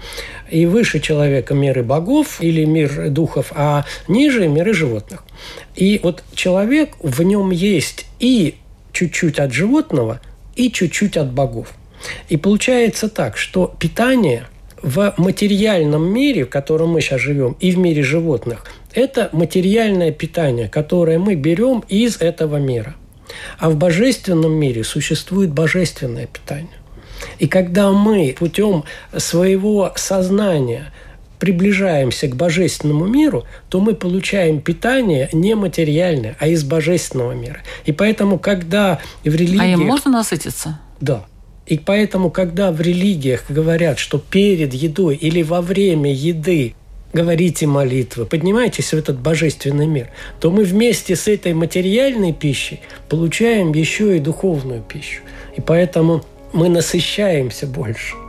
И 0.48 0.64
выше 0.64 1.00
человека 1.00 1.54
миры 1.54 1.82
богов 1.82 2.40
или 2.40 2.64
мир 2.64 3.10
духов, 3.10 3.50
а 3.52 3.84
ниже 4.06 4.46
миры 4.46 4.74
животных. 4.74 5.24
И 5.74 5.98
вот 6.04 6.22
человек, 6.36 6.92
в 7.00 7.20
нем 7.24 7.50
есть 7.50 8.06
и 8.20 8.54
чуть-чуть 8.92 9.40
от 9.40 9.52
животного, 9.52 10.20
и 10.54 10.70
чуть-чуть 10.70 11.16
от 11.16 11.32
богов. 11.32 11.72
И 12.28 12.36
получается 12.36 13.08
так, 13.08 13.36
что 13.36 13.74
питание 13.80 14.46
в 14.82 15.14
материальном 15.16 16.06
мире, 16.06 16.44
в 16.44 16.48
котором 16.48 16.90
мы 16.90 17.00
сейчас 17.00 17.20
живем, 17.20 17.56
и 17.58 17.72
в 17.72 17.78
мире 17.78 18.04
животных, 18.04 18.66
это 18.92 19.30
материальное 19.32 20.12
питание, 20.12 20.68
которое 20.68 21.18
мы 21.18 21.34
берем 21.34 21.82
из 21.88 22.20
этого 22.20 22.58
мира– 22.58 22.94
а 23.58 23.70
в 23.70 23.76
божественном 23.76 24.52
мире 24.52 24.84
существует 24.84 25.50
божественное 25.50 26.26
питание. 26.26 26.78
И 27.38 27.46
когда 27.46 27.90
мы 27.92 28.34
путем 28.38 28.84
своего 29.16 29.92
сознания 29.96 30.92
приближаемся 31.38 32.28
к 32.28 32.36
божественному 32.36 33.06
миру, 33.06 33.44
то 33.68 33.80
мы 33.80 33.94
получаем 33.94 34.60
питание 34.60 35.28
не 35.32 35.54
материальное, 35.54 36.36
а 36.38 36.46
из 36.46 36.64
божественного 36.64 37.32
мира. 37.32 37.58
И 37.84 37.92
поэтому, 37.92 38.38
когда 38.38 39.00
в 39.24 39.34
религии... 39.34 39.60
А 39.60 39.66
им 39.66 39.80
можно 39.80 40.10
насытиться? 40.10 40.80
Да. 41.00 41.26
И 41.66 41.78
поэтому, 41.78 42.30
когда 42.30 42.70
в 42.72 42.80
религиях 42.80 43.44
говорят, 43.48 43.98
что 43.98 44.18
перед 44.18 44.72
едой 44.74 45.16
или 45.16 45.42
во 45.42 45.60
время 45.60 46.12
еды 46.12 46.74
говорите 47.14 47.66
молитвы, 47.66 48.26
поднимайтесь 48.26 48.92
в 48.92 48.94
этот 48.94 49.18
божественный 49.18 49.86
мир, 49.86 50.08
то 50.40 50.50
мы 50.50 50.64
вместе 50.64 51.16
с 51.16 51.28
этой 51.28 51.54
материальной 51.54 52.32
пищей 52.32 52.80
получаем 53.08 53.72
еще 53.72 54.16
и 54.16 54.20
духовную 54.20 54.82
пищу. 54.82 55.22
И 55.56 55.60
поэтому 55.60 56.24
мы 56.52 56.68
насыщаемся 56.68 57.66
больше. 57.66 58.23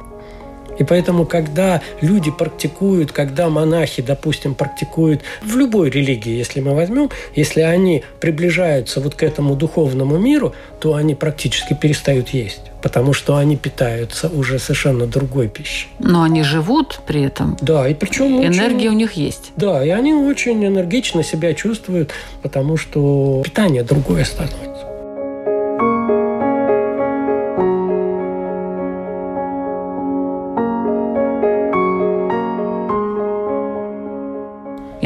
И 0.79 0.83
поэтому, 0.83 1.25
когда 1.25 1.81
люди 2.01 2.31
практикуют, 2.31 3.11
когда 3.11 3.49
монахи, 3.49 4.01
допустим, 4.01 4.55
практикуют 4.55 5.21
в 5.43 5.55
любой 5.55 5.89
религии, 5.89 6.33
если 6.33 6.59
мы 6.61 6.75
возьмем, 6.75 7.09
если 7.35 7.61
они 7.61 8.03
приближаются 8.19 8.99
вот 8.99 9.15
к 9.15 9.23
этому 9.23 9.55
духовному 9.55 10.17
миру, 10.17 10.53
то 10.79 10.95
они 10.95 11.15
практически 11.15 11.73
перестают 11.73 12.29
есть 12.29 12.61
потому 12.85 13.13
что 13.13 13.37
они 13.37 13.57
питаются 13.57 14.27
уже 14.27 14.59
совершенно 14.59 15.07
другой 15.07 15.47
пищей. 15.47 15.87
Но 15.97 16.21
они 16.21 16.43
живут 16.43 16.99
при 17.07 17.23
этом. 17.23 17.57
Да, 17.59 17.89
и 17.89 17.95
причем 17.95 18.45
энергия 18.45 18.89
очень, 18.89 18.89
у 18.89 18.99
них 18.99 19.13
есть. 19.13 19.53
Да, 19.55 19.83
и 19.83 19.89
они 19.89 20.13
очень 20.13 20.63
энергично 20.63 21.23
себя 21.23 21.55
чувствуют, 21.55 22.11
потому 22.43 22.77
что 22.77 23.41
питание 23.43 23.81
другое 23.81 24.23
становится. 24.23 24.74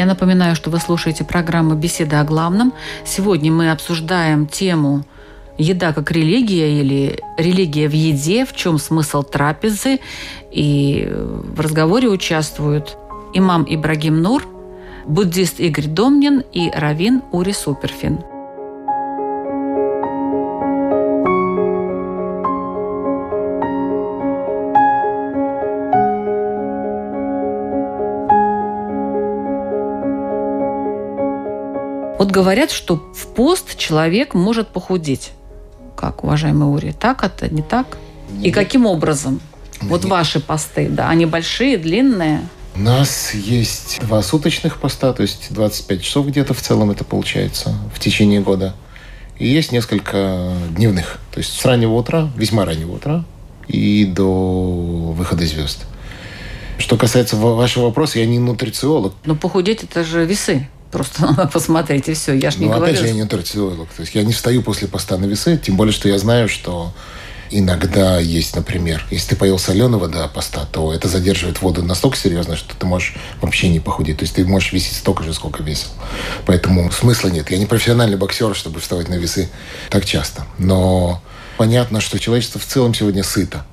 Напоминаю, 0.10 0.56
что 0.56 0.70
вы 0.72 0.80
слушаете 0.80 1.24
программу 1.24 1.76
«Беседа 1.76 2.20
о 2.20 2.24
главном». 2.24 2.74
Сегодня 3.06 3.52
мы 3.52 3.72
обсуждаем 3.72 4.48
тему 4.48 5.06
еда 5.58 5.94
как 5.94 6.12
религия 6.12 6.82
или 6.82 7.20
религия 7.38 7.88
в 7.88 7.94
еде, 7.94 8.46
в 8.46 8.56
чем 8.56 8.80
смысл 8.80 9.22
трапезы. 9.22 10.00
И 10.52 11.08
в 11.12 11.60
разговоре 11.60 12.10
участвуют 12.10 12.98
имам 13.34 13.66
Ибрагим 13.70 14.22
Нур, 14.22 14.48
буддист 15.06 15.60
Игорь 15.60 15.88
Домнин 15.88 16.44
и 16.52 16.72
равин 16.72 17.22
Ури 17.32 17.52
Суперфин. 17.52 18.20
Вот 32.20 32.32
говорят, 32.32 32.70
что 32.70 32.98
в 33.16 33.28
пост 33.28 33.78
человек 33.78 34.34
может 34.34 34.68
похудеть. 34.68 35.32
Как, 35.96 36.26
уважаемый 36.26 36.66
Ури, 36.66 36.92
так 36.92 37.24
это, 37.24 37.48
не 37.48 37.62
так? 37.62 37.98
И 38.44 38.52
каким 38.52 38.86
образом? 38.86 39.40
Вот 39.80 40.04
ваши 40.04 40.42
посты, 40.42 40.90
да, 40.90 41.08
они 41.08 41.26
большие, 41.26 41.78
длинные? 41.78 42.42
У 42.76 42.82
нас 42.82 43.34
есть 43.34 44.02
два 44.02 44.22
суточных 44.22 44.80
поста, 44.82 45.14
то 45.14 45.22
есть 45.22 45.54
25 45.54 46.02
часов 46.02 46.28
где-то 46.28 46.54
в 46.54 46.60
целом 46.60 46.92
это 46.92 47.06
получается 47.06 47.74
в 47.96 48.00
течение 48.02 48.42
года. 48.42 48.76
И 49.38 49.48
есть 49.48 49.72
несколько 49.72 50.52
дневных, 50.72 51.20
то 51.32 51.38
есть 51.38 51.54
с 51.58 51.64
раннего 51.64 51.94
утра, 51.94 52.30
весьма 52.36 52.66
раннего 52.66 52.96
утра 52.96 53.24
и 53.70 54.04
до 54.04 55.14
выхода 55.16 55.46
звезд. 55.46 55.86
Что 56.80 56.98
касается 56.98 57.38
вашего 57.38 57.86
вопроса, 57.86 58.20
я 58.20 58.26
не 58.26 58.40
нутрициолог. 58.40 59.14
Но 59.24 59.36
похудеть 59.36 59.84
это 59.84 60.04
же 60.04 60.26
весы. 60.26 60.68
Просто 60.92 61.26
надо 61.26 61.48
посмотреть, 61.54 62.10
и 62.10 62.14
все. 62.14 62.34
Я 62.34 62.52
ж 62.52 62.58
не 62.58 62.66
ну, 62.66 62.74
говорю. 62.74 62.94
опять 62.94 63.00
же, 63.00 63.08
я 63.08 63.14
не 63.14 63.24
нутрициолог. 63.24 63.90
То 63.90 64.02
есть 64.02 64.16
я 64.16 64.24
не 64.24 64.34
встаю 64.34 64.62
после 64.64 64.88
поста 64.88 65.18
на 65.18 65.26
весы, 65.26 65.58
тем 65.58 65.78
более, 65.78 65.94
что 65.94 66.10
я 66.10 66.18
знаю, 66.18 66.50
что 66.50 66.94
иногда 67.52 68.20
есть, 68.20 68.56
например, 68.56 69.06
если 69.12 69.30
ты 69.30 69.36
поел 69.36 69.60
соленого 69.60 70.08
до 70.08 70.28
поста, 70.28 70.66
то 70.72 70.94
это 70.94 71.08
задерживает 71.08 71.62
воду 71.62 71.84
настолько 71.84 72.18
серьезно, 72.18 72.56
что 72.56 72.76
ты 72.76 72.86
можешь 72.86 73.16
вообще 73.42 73.70
не 73.70 73.80
похудеть. 73.80 74.18
То 74.18 74.24
есть 74.24 74.36
ты 74.36 74.46
можешь 74.46 74.72
весить 74.72 74.98
столько 74.98 75.24
же, 75.24 75.34
сколько 75.34 75.64
весил. 75.64 75.90
Поэтому 76.46 76.92
смысла 76.92 77.30
нет. 77.30 77.50
Я 77.52 77.58
не 77.58 77.66
профессиональный 77.66 78.18
боксер, 78.18 78.56
чтобы 78.56 78.80
вставать 78.80 79.10
на 79.10 79.16
весы 79.16 79.50
так 79.90 80.06
часто. 80.06 80.46
Но 80.58 81.22
понятно, 81.58 82.02
что 82.02 82.20
человечество 82.20 82.60
в 82.60 82.66
целом 82.66 82.94
сегодня 82.94 83.24
сыто 83.24 83.66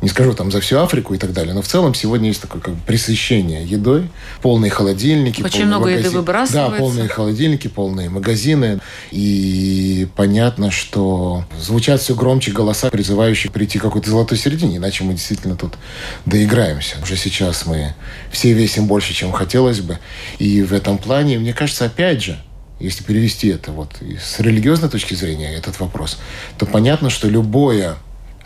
не 0.00 0.08
скажу 0.08 0.32
там 0.32 0.50
за 0.52 0.60
всю 0.60 0.78
Африку 0.78 1.14
и 1.14 1.18
так 1.18 1.32
далее, 1.32 1.54
но 1.54 1.62
в 1.62 1.66
целом 1.66 1.94
сегодня 1.94 2.28
есть 2.28 2.40
такое 2.40 2.60
как 2.60 2.74
бы 2.74 2.80
пресыщение 2.86 3.64
едой, 3.64 4.08
полные 4.42 4.70
холодильники. 4.70 5.42
Очень 5.42 5.66
много 5.66 5.86
магазин... 5.86 6.04
еды 6.04 6.16
выбрасывается. 6.16 6.70
Да, 6.70 6.78
полные 6.78 7.08
холодильники, 7.08 7.68
полные 7.68 8.08
магазины. 8.08 8.80
И 9.10 10.08
понятно, 10.14 10.70
что 10.70 11.44
звучат 11.60 12.00
все 12.00 12.14
громче 12.14 12.52
голоса, 12.52 12.90
призывающие 12.90 13.50
прийти 13.50 13.78
к 13.78 13.82
какой-то 13.82 14.10
золотой 14.10 14.38
середине, 14.38 14.76
иначе 14.76 15.04
мы 15.04 15.14
действительно 15.14 15.56
тут 15.56 15.74
доиграемся. 16.26 16.96
Уже 17.02 17.16
сейчас 17.16 17.66
мы 17.66 17.94
все 18.30 18.52
весим 18.52 18.86
больше, 18.86 19.12
чем 19.14 19.32
хотелось 19.32 19.80
бы. 19.80 19.98
И 20.38 20.62
в 20.62 20.72
этом 20.72 20.98
плане, 20.98 21.38
мне 21.38 21.52
кажется, 21.52 21.86
опять 21.86 22.22
же, 22.22 22.38
если 22.78 23.02
перевести 23.02 23.48
это 23.48 23.72
вот 23.72 23.90
с 24.00 24.38
религиозной 24.38 24.88
точки 24.88 25.14
зрения, 25.14 25.52
этот 25.52 25.80
вопрос, 25.80 26.18
то 26.56 26.66
понятно, 26.66 27.10
что 27.10 27.28
любое 27.28 27.96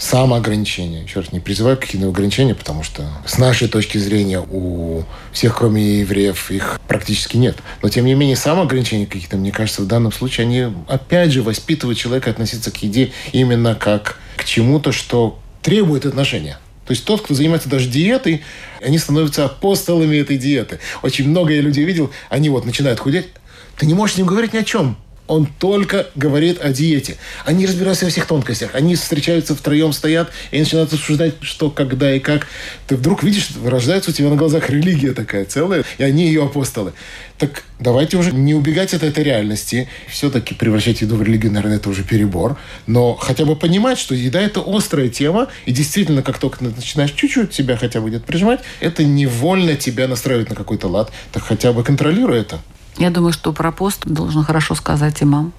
самоограничения. 0.03 1.05
Еще 1.05 1.21
раз, 1.21 1.31
не 1.31 1.39
призываю 1.39 1.77
к 1.77 1.81
каким-то 1.81 2.09
ограничениям, 2.09 2.57
потому 2.57 2.83
что 2.83 3.07
с 3.25 3.39
нашей 3.39 3.69
точки 3.69 3.99
зрения 3.99 4.41
у 4.41 5.05
всех, 5.33 5.57
кроме 5.57 6.01
евреев, 6.01 6.51
их 6.51 6.81
практически 6.89 7.37
нет. 7.37 7.59
Но, 7.83 7.89
тем 7.89 8.05
не 8.05 8.15
менее, 8.15 8.35
самоограничения 8.35 9.07
какие-то, 9.07 9.37
мне 9.37 9.53
кажется, 9.53 9.83
в 9.83 9.87
данном 9.87 10.11
случае, 10.11 10.47
они, 10.47 10.67
опять 10.89 11.31
же, 11.31 11.43
воспитывают 11.43 11.99
человека 11.99 12.31
относиться 12.31 12.73
к 12.73 12.79
еде 12.79 13.13
именно 13.31 13.77
как 13.77 14.19
к 14.37 14.45
чему-то, 14.45 14.91
что 14.91 15.39
требует 15.63 16.05
отношения. 16.05 16.59
То 16.85 16.91
есть 16.91 17.05
тот, 17.05 17.23
кто 17.23 17.35
занимается 17.35 17.69
даже 17.69 17.89
диетой, 17.89 18.43
они 18.85 18.99
становятся 18.99 19.45
апостолами 19.45 20.17
этой 20.17 20.37
диеты. 20.37 20.81
Очень 21.03 21.29
много 21.29 21.53
я 21.53 21.61
людей 21.61 21.85
видел, 21.85 22.11
они 22.29 22.49
вот 22.49 22.67
начинают 22.67 22.99
худеть. 22.99 23.29
Ты 23.77 23.87
не 23.87 23.95
можешь 23.95 24.17
с 24.17 24.19
ним 24.19 24.27
говорить 24.27 24.53
ни 24.53 24.59
о 24.59 24.65
чем. 24.65 24.97
Он 25.29 25.47
только 25.47 26.09
говорит 26.15 26.61
о 26.61 26.71
диете. 26.71 27.17
Они 27.45 27.65
разбираются 27.65 28.05
во 28.05 28.11
всех 28.11 28.27
тонкостях. 28.27 28.75
Они 28.75 28.97
встречаются 28.97 29.55
втроем, 29.55 29.93
стоят 29.93 30.31
и 30.51 30.59
начинают 30.59 30.93
обсуждать, 30.93 31.35
что, 31.41 31.71
когда 31.71 32.15
и 32.15 32.19
как. 32.19 32.49
Ты 32.89 32.97
вдруг 32.97 33.23
видишь, 33.23 33.51
рождается 33.65 34.11
у 34.11 34.13
тебя 34.13 34.29
на 34.29 34.37
глазах 34.37 34.69
религия 34.69 35.13
такая 35.13 35.45
целая, 35.45 35.85
и 35.99 36.03
они 36.03 36.27
ее 36.27 36.45
апостолы. 36.45 36.93
Так 37.39 37.65
давайте 37.79 38.17
уже 38.17 38.33
не 38.33 38.55
убегать 38.55 38.95
от 38.95 39.05
этой 39.05 39.25
реальности. 39.25 39.89
Все-таки 40.09 40.55
превращать 40.55 41.01
еду 41.01 41.17
в 41.17 41.23
религию, 41.23 41.53
наверное, 41.53 41.79
это 41.79 41.89
уже 41.89 42.03
перебор. 42.03 42.59
Но 42.87 43.15
хотя 43.15 43.45
бы 43.45 43.57
понимать, 43.57 43.99
что 43.99 44.15
еда– 44.15 44.41
это 44.43 44.63
острая 44.65 45.09
тема. 45.09 45.49
И 45.67 45.73
действительно, 45.73 46.23
как 46.23 46.39
только 46.39 46.63
начинаешь 46.65 47.13
чуть-чуть 47.13 47.55
себя 47.55 47.77
хотя 47.77 48.01
бы 48.01 48.09
где-то 48.09 48.27
прижимать, 48.27 48.61
это 48.81 49.05
невольно 49.05 49.77
тебя 49.77 50.09
настраивает 50.09 50.51
на 50.51 50.57
какой-то 50.57 50.89
лад. 50.89 51.13
Так 51.33 51.45
хотя 51.45 51.73
бы 51.73 51.85
контролируй 51.85 52.39
это. 52.39 52.61
Я 52.99 53.11
думаю, 53.11 53.33
что 53.33 53.53
про 53.53 53.73
пост 53.73 54.07
должен 54.07 54.45
хорошо 54.45 54.75
сказать 54.75 55.23
имам. 55.23 55.53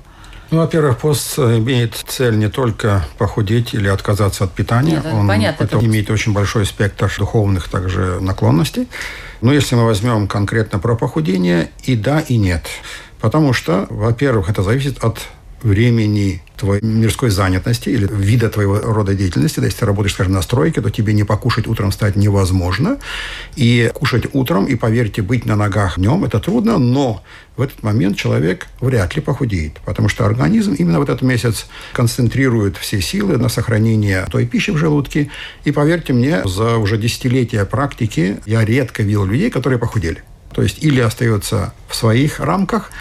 Ну, 0.51 0.59
во-первых, 0.59 0.99
пост 0.99 1.39
имеет 1.39 1.95
цель 1.95 2.37
не 2.37 2.47
только 2.47 3.03
похудеть 3.17 3.73
или 3.73 3.87
отказаться 3.87 4.43
от 4.43 4.51
питания. 4.51 4.97
Нет, 5.03 5.05
Он 5.11 5.27
понятно, 5.27 5.63
это 5.63 5.77
это- 5.77 5.85
имеет 5.85 6.11
очень 6.11 6.31
большой 6.33 6.65
спектр 6.65 7.11
духовных 7.17 7.69
также 7.69 8.19
наклонностей. 8.21 8.87
Но 9.41 9.51
если 9.51 9.75
мы 9.75 9.85
возьмем 9.85 10.27
конкретно 10.27 10.77
про 10.79 10.95
похудение, 10.95 11.71
и 11.83 11.95
да, 11.95 12.19
и 12.19 12.37
нет. 12.37 12.65
Потому 13.19 13.53
что, 13.53 13.87
во-первых, 13.89 14.49
это 14.49 14.61
зависит 14.61 15.03
от 15.03 15.19
времени 15.63 16.41
твоей 16.57 16.83
мирской 16.83 17.29
занятости 17.29 17.89
или 17.89 18.07
вида 18.11 18.49
твоего 18.49 18.79
рода 18.79 19.15
деятельности. 19.15 19.59
Да, 19.59 19.65
если 19.65 19.79
ты 19.79 19.85
работаешь, 19.85 20.13
скажем, 20.13 20.33
на 20.33 20.41
стройке, 20.41 20.81
то 20.81 20.89
тебе 20.89 21.13
не 21.13 21.23
покушать 21.23 21.67
утром 21.67 21.91
стать 21.91 22.15
невозможно. 22.15 22.99
И 23.55 23.91
кушать 23.93 24.27
утром, 24.33 24.65
и 24.65 24.75
поверьте, 24.75 25.21
быть 25.21 25.45
на 25.45 25.55
ногах 25.55 25.97
днем– 25.97 26.23
это 26.25 26.39
трудно, 26.39 26.77
но 26.77 27.23
в 27.57 27.61
этот 27.61 27.83
момент 27.83 28.17
человек 28.17 28.67
вряд 28.81 29.15
ли 29.15 29.21
похудеет, 29.21 29.79
потому 29.85 30.09
что 30.09 30.25
организм 30.25 30.73
именно 30.73 30.99
в 30.99 31.03
этот 31.03 31.21
месяц 31.21 31.67
концентрирует 31.93 32.77
все 32.77 33.01
силы 33.01 33.37
на 33.37 33.49
сохранение 33.49 34.25
той 34.31 34.45
пищи 34.45 34.71
в 34.71 34.77
желудке. 34.77 35.29
И 35.63 35.71
поверьте 35.71 36.13
мне, 36.13 36.41
за 36.45 36.77
уже 36.77 36.97
десятилетия 36.97 37.65
практики 37.65 38.39
я 38.45 38.65
редко 38.65 39.03
видел 39.03 39.25
людей, 39.25 39.49
которые 39.49 39.79
похудели. 39.79 40.23
То 40.53 40.61
есть 40.61 40.83
или 40.83 40.99
остается 40.99 41.73
в 41.89 41.95
своих 41.95 42.39
рамках, 42.39 42.91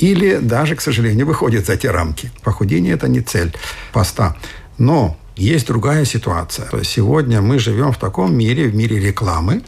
или 0.00 0.38
даже, 0.38 0.74
к 0.76 0.80
сожалению, 0.80 1.26
выходит 1.26 1.66
за 1.66 1.76
те 1.76 1.90
рамки. 1.90 2.30
Похудение– 2.42 2.94
это 2.94 3.08
не 3.08 3.20
цель 3.20 3.54
поста. 3.92 4.36
Но 4.78 5.16
есть 5.36 5.66
другая 5.66 6.04
ситуация. 6.04 6.68
Сегодня 6.82 7.40
мы 7.40 7.58
живем 7.58 7.92
в 7.92 7.98
таком 7.98 8.34
мире, 8.34 8.68
в 8.68 8.74
мире 8.74 8.98
рекламы, 8.98 9.62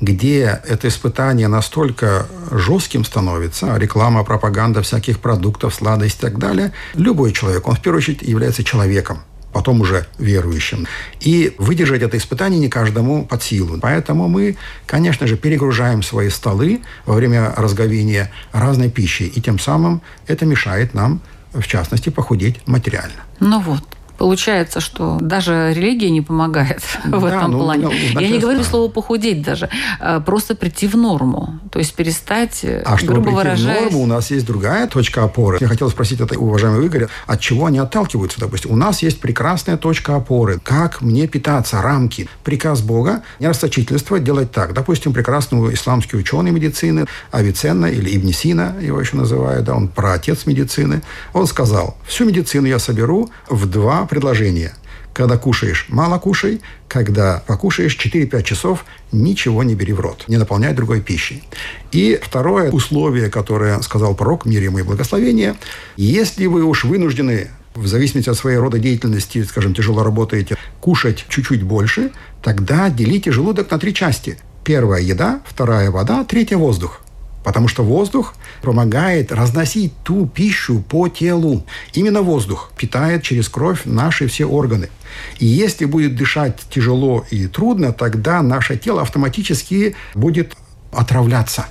где 0.00 0.60
это 0.66 0.88
испытание 0.88 1.48
настолько 1.48 2.26
жестким 2.50 3.04
становится, 3.04 3.76
реклама, 3.76 4.24
пропаганда 4.24 4.82
всяких 4.82 5.20
продуктов, 5.20 5.74
сладостей 5.74 6.18
и 6.18 6.30
так 6.30 6.38
далее, 6.38 6.72
любой 6.94 7.32
человек, 7.32 7.68
он 7.68 7.74
в 7.74 7.80
первую 7.80 7.98
очередь 7.98 8.22
является 8.22 8.64
человеком 8.64 9.18
потом 9.52 9.80
уже 9.80 10.06
верующим. 10.18 10.86
И 11.20 11.54
выдержать 11.58 12.02
это 12.02 12.16
испытание 12.16 12.60
не 12.60 12.68
каждому 12.68 13.26
под 13.26 13.42
силу. 13.42 13.78
Поэтому 13.80 14.28
мы, 14.28 14.56
конечно 14.86 15.26
же, 15.26 15.36
перегружаем 15.36 16.02
свои 16.02 16.28
столы 16.30 16.80
во 17.06 17.14
время 17.14 17.52
разговения 17.56 18.30
разной 18.52 18.90
пищей. 18.90 19.26
И 19.26 19.40
тем 19.40 19.58
самым 19.58 20.02
это 20.26 20.46
мешает 20.46 20.94
нам, 20.94 21.20
в 21.52 21.66
частности, 21.66 22.10
похудеть 22.10 22.66
материально. 22.66 23.22
Ну 23.40 23.60
вот. 23.60 23.82
Получается, 24.18 24.80
что 24.80 25.16
даже 25.20 25.72
религия 25.74 26.10
не 26.10 26.20
помогает 26.22 26.82
в 27.04 27.22
Да, 27.22 27.36
этом 27.36 27.52
ну, 27.52 27.60
плане. 27.60 27.84
ну, 27.84 27.90
Я 27.92 28.10
значит, 28.12 28.30
не 28.32 28.38
говорю 28.40 28.64
слово 28.64 28.90
похудеть 28.90 29.42
даже, 29.42 29.70
а 30.00 30.18
просто 30.20 30.56
прийти 30.56 30.88
в 30.88 30.96
норму. 30.96 31.60
То 31.70 31.78
есть 31.78 31.94
перестать, 31.94 32.64
э, 32.64 32.82
А 32.84 32.98
чтобы 32.98 33.12
грубо 33.14 33.24
прийти 33.30 33.36
выражаясь... 33.36 33.78
в 33.78 33.82
норму, 33.92 34.00
у 34.02 34.06
нас 34.06 34.30
есть 34.32 34.44
другая 34.44 34.88
точка 34.88 35.22
опоры. 35.22 35.58
Я 35.60 35.68
хотел 35.68 35.88
спросить 35.88 36.20
это 36.20 36.36
уважаемого 36.36 36.84
Игоря, 36.84 37.08
от 37.26 37.40
чего 37.40 37.66
они 37.66 37.78
отталкиваются, 37.78 38.40
допустим. 38.40 38.72
У 38.72 38.76
нас 38.76 39.02
есть 39.02 39.20
прекрасная 39.20 39.76
точка 39.76 40.16
опоры. 40.16 40.58
Как 40.64 41.00
мне 41.00 41.28
питаться, 41.28 41.80
рамки. 41.80 42.28
Приказ 42.42 42.80
Бога, 42.82 43.22
не 43.38 43.46
расточительство, 43.46 44.18
делать 44.18 44.50
так. 44.50 44.74
Допустим, 44.74 45.12
прекрасный 45.12 45.72
исламский 45.74 46.16
ученый 46.16 46.50
медицины 46.50 47.06
Авиценна 47.30 47.86
или 47.86 48.16
Ибн 48.16 48.32
Сина, 48.32 48.74
его 48.80 49.00
еще 49.00 49.16
называют, 49.16 49.64
да, 49.64 49.74
он 49.76 49.86
праотец 49.86 50.46
медицины. 50.46 51.02
Он 51.32 51.46
сказал, 51.46 51.96
всю 52.04 52.24
медицину 52.24 52.66
я 52.66 52.80
соберу 52.80 53.30
в 53.48 53.66
два 53.66 54.07
предложения– 54.08 54.74
когда 55.18 55.36
кушаешь, 55.36 55.86
мало 55.88 56.20
кушай. 56.20 56.60
Когда 56.86 57.42
покушаешь 57.44 57.98
4-5 57.98 58.42
часов, 58.44 58.84
ничего 59.10 59.64
не 59.64 59.74
бери 59.74 59.92
в 59.92 59.98
рот. 59.98 60.24
Не 60.28 60.36
наполняй 60.36 60.72
другой 60.74 61.00
пищей. 61.00 61.42
И 61.90 62.20
второе 62.22 62.70
условие, 62.70 63.28
которое 63.28 63.82
сказал 63.82 64.14
пророк, 64.14 64.44
мир 64.44 64.62
ему 64.62 64.78
и 64.78 64.82
благословение. 64.82 65.56
Если 65.96 66.46
вы 66.46 66.62
уж 66.62 66.84
вынуждены 66.84 67.48
в 67.74 67.88
зависимости 67.88 68.30
от 68.30 68.36
своей 68.36 68.58
рода 68.58 68.78
деятельности, 68.78 69.42
скажем, 69.42 69.74
тяжело 69.74 70.04
работаете, 70.04 70.56
кушать 70.80 71.26
чуть-чуть 71.28 71.64
больше, 71.64 72.12
тогда 72.40 72.88
делите 72.88 73.32
желудок 73.32 73.72
на 73.72 73.80
три 73.80 73.92
части. 73.92 74.38
Первая– 74.62 75.02
еда, 75.02 75.40
вторая– 75.44 75.90
вода, 75.92 76.22
третья– 76.22 76.56
воздух. 76.58 77.00
Потому 77.44 77.68
что 77.68 77.82
воздух 77.82 78.34
помогает 78.62 79.32
разносить 79.32 79.92
ту 80.02 80.26
пищу 80.26 80.82
по 80.88 81.08
телу. 81.08 81.64
Именно 81.92 82.22
воздух 82.22 82.72
питает 82.76 83.22
через 83.22 83.48
кровь 83.48 83.82
наши 83.84 84.26
все 84.26 84.44
органы. 84.44 84.90
И 85.38 85.46
если 85.46 85.84
будет 85.84 86.16
дышать 86.16 86.60
тяжело 86.70 87.24
и 87.30 87.46
трудно, 87.46 87.92
тогда 87.92 88.42
наше 88.42 88.76
тело 88.76 89.02
автоматически 89.02 89.96
будет 90.14 90.56
отравляться. 90.92 91.66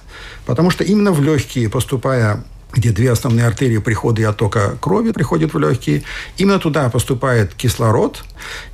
Потому 0.46 0.70
что 0.70 0.84
именно 0.84 1.12
в 1.12 1.22
легкие, 1.22 1.70
поступая 1.70 2.44
где 2.78 2.92
две 2.92 3.12
основные 3.12 3.48
артерии 3.48 3.80
прихода 3.80 4.22
и 4.22 4.24
оттока 4.24 4.78
крови 4.80 5.12
приходят 5.12 5.54
в 5.54 5.58
легкие. 5.58 6.04
Именно 6.38 6.60
туда 6.60 6.90
поступает 6.90 7.56
кислород. 7.56 8.24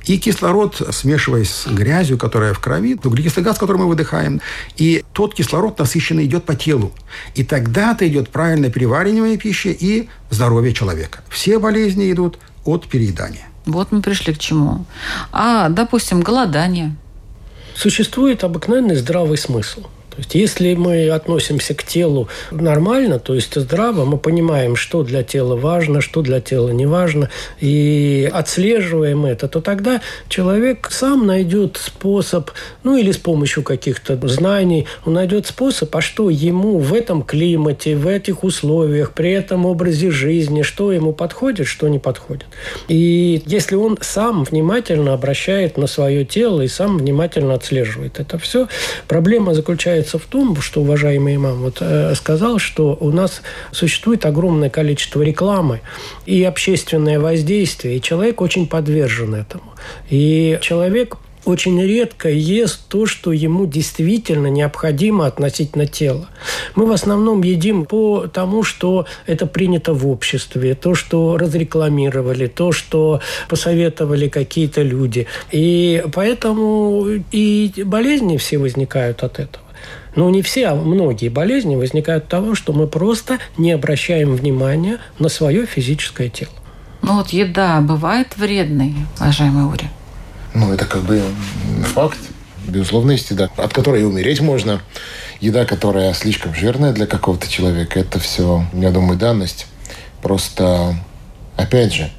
И 0.04 0.18
кислород, 0.18 0.80
смешиваясь 0.90 1.50
с 1.50 1.66
грязью, 1.66 2.18
которая 2.18 2.52
в 2.52 2.60
крови, 2.60 2.98
углекислый 3.02 3.44
газ, 3.44 3.58
который 3.58 3.78
мы 3.78 3.88
выдыхаем, 3.88 4.42
и 4.76 5.02
тот 5.12 5.34
кислород 5.34 5.78
насыщенно 5.78 6.24
идет 6.24 6.44
по 6.44 6.54
телу. 6.54 6.92
И 7.34 7.44
тогда-то 7.44 8.06
идет 8.06 8.28
правильное 8.28 8.70
переваривание 8.70 9.38
пищи 9.38 9.68
и 9.68 10.08
здоровье 10.28 10.74
человека. 10.74 11.20
Все 11.30 11.58
болезни 11.58 12.12
идут 12.12 12.38
от 12.64 12.86
переедания. 12.86 13.48
Вот 13.64 13.90
мы 13.90 14.02
пришли 14.02 14.34
к 14.34 14.38
чему. 14.38 14.84
А, 15.32 15.70
допустим, 15.70 16.20
голодание. 16.20 16.94
Существует 17.74 18.44
обыкновенный 18.44 18.96
здравый 18.96 19.38
смысл. 19.38 19.84
То 20.14 20.18
есть, 20.18 20.34
если 20.34 20.74
мы 20.74 21.08
относимся 21.08 21.74
к 21.74 21.82
телу 21.82 22.28
нормально, 22.52 23.18
то 23.18 23.34
есть 23.34 23.54
здраво, 23.58 24.04
мы 24.04 24.16
понимаем, 24.16 24.76
что 24.76 25.02
для 25.02 25.24
тела 25.24 25.56
важно, 25.56 26.00
что 26.00 26.22
для 26.22 26.40
тела 26.40 26.70
не 26.70 26.86
важно, 26.86 27.30
и 27.60 28.30
отслеживаем 28.32 29.26
это, 29.26 29.48
то 29.48 29.60
тогда 29.60 30.00
человек 30.28 30.88
сам 30.92 31.26
найдет 31.26 31.76
способ, 31.82 32.50
ну 32.84 32.96
или 32.96 33.10
с 33.10 33.18
помощью 33.18 33.64
каких-то 33.64 34.16
знаний, 34.28 34.86
он 35.04 35.14
найдет 35.14 35.46
способ, 35.46 35.94
а 35.96 36.00
что 36.00 36.30
ему 36.30 36.78
в 36.78 36.94
этом 36.94 37.22
климате, 37.22 37.96
в 37.96 38.06
этих 38.06 38.44
условиях, 38.44 39.12
при 39.12 39.32
этом 39.32 39.66
образе 39.66 40.10
жизни, 40.10 40.62
что 40.62 40.92
ему 40.92 41.12
подходит, 41.12 41.66
что 41.66 41.88
не 41.88 41.98
подходит. 41.98 42.46
И 42.86 43.42
если 43.46 43.74
он 43.74 43.98
сам 44.00 44.44
внимательно 44.44 45.12
обращает 45.12 45.76
на 45.76 45.88
свое 45.88 46.24
тело 46.24 46.60
и 46.62 46.68
сам 46.68 46.98
внимательно 46.98 47.54
отслеживает 47.54 48.20
это 48.20 48.38
все, 48.38 48.68
проблема 49.08 49.54
заключается 49.54 50.03
в 50.12 50.26
том, 50.26 50.60
что 50.60 50.82
уважаемый 50.82 51.36
имам 51.36 51.62
вот, 51.62 51.78
э, 51.80 52.14
сказал, 52.14 52.58
что 52.58 52.96
у 53.00 53.10
нас 53.10 53.42
существует 53.72 54.26
огромное 54.26 54.70
количество 54.70 55.22
рекламы 55.22 55.80
и 56.26 56.42
общественное 56.44 57.18
воздействие, 57.18 57.96
и 57.96 58.02
человек 58.02 58.40
очень 58.40 58.66
подвержен 58.66 59.34
этому. 59.34 59.74
И 60.10 60.58
человек 60.60 61.16
очень 61.44 61.80
редко 61.82 62.28
ест 62.28 62.88
то, 62.88 63.06
что 63.06 63.32
ему 63.32 63.66
действительно 63.66 64.46
необходимо 64.46 65.26
относительно 65.26 65.86
тела. 65.86 66.28
Мы 66.74 66.86
в 66.86 66.92
основном 66.92 67.42
едим 67.42 67.84
по 67.84 68.26
тому, 68.26 68.62
что 68.62 69.06
это 69.26 69.46
принято 69.46 69.92
в 69.92 70.06
обществе, 70.08 70.74
то, 70.74 70.94
что 70.94 71.36
разрекламировали, 71.36 72.46
то, 72.46 72.72
что 72.72 73.20
посоветовали 73.48 74.28
какие-то 74.28 74.82
люди. 74.82 75.26
И 75.52 76.04
поэтому 76.12 77.06
и 77.30 77.72
болезни 77.84 78.36
все 78.36 78.58
возникают 78.58 79.22
от 79.22 79.38
этого. 79.38 79.63
Но 80.16 80.30
не 80.30 80.42
все, 80.42 80.68
а 80.68 80.74
многие 80.74 81.28
болезни 81.28 81.76
возникают 81.76 82.24
от 82.24 82.30
того, 82.30 82.54
что 82.54 82.72
мы 82.72 82.86
просто 82.86 83.38
не 83.56 83.72
обращаем 83.72 84.34
внимания 84.34 84.98
на 85.18 85.28
свое 85.28 85.66
физическое 85.66 86.28
тело. 86.28 86.52
Ну 87.02 87.16
вот 87.16 87.30
еда 87.30 87.80
бывает 87.80 88.36
вредной, 88.36 88.94
уважаемый 89.20 89.66
Ури? 89.66 89.88
Ну, 90.54 90.72
это 90.72 90.86
как 90.86 91.02
бы 91.02 91.20
факт. 91.94 92.18
Безусловно, 92.66 93.10
есть 93.10 93.30
еда, 93.30 93.50
от 93.56 93.74
которой 93.74 94.02
и 94.02 94.04
умереть 94.04 94.40
можно. 94.40 94.80
Еда, 95.40 95.66
которая 95.66 96.14
слишком 96.14 96.54
жирная 96.54 96.92
для 96.92 97.06
какого-то 97.06 97.48
человека, 97.50 97.98
это 97.98 98.18
все, 98.18 98.64
я 98.72 98.90
думаю, 98.90 99.18
данность. 99.18 99.66
Просто, 100.22 100.96
опять 101.56 101.92
же, 101.92 102.10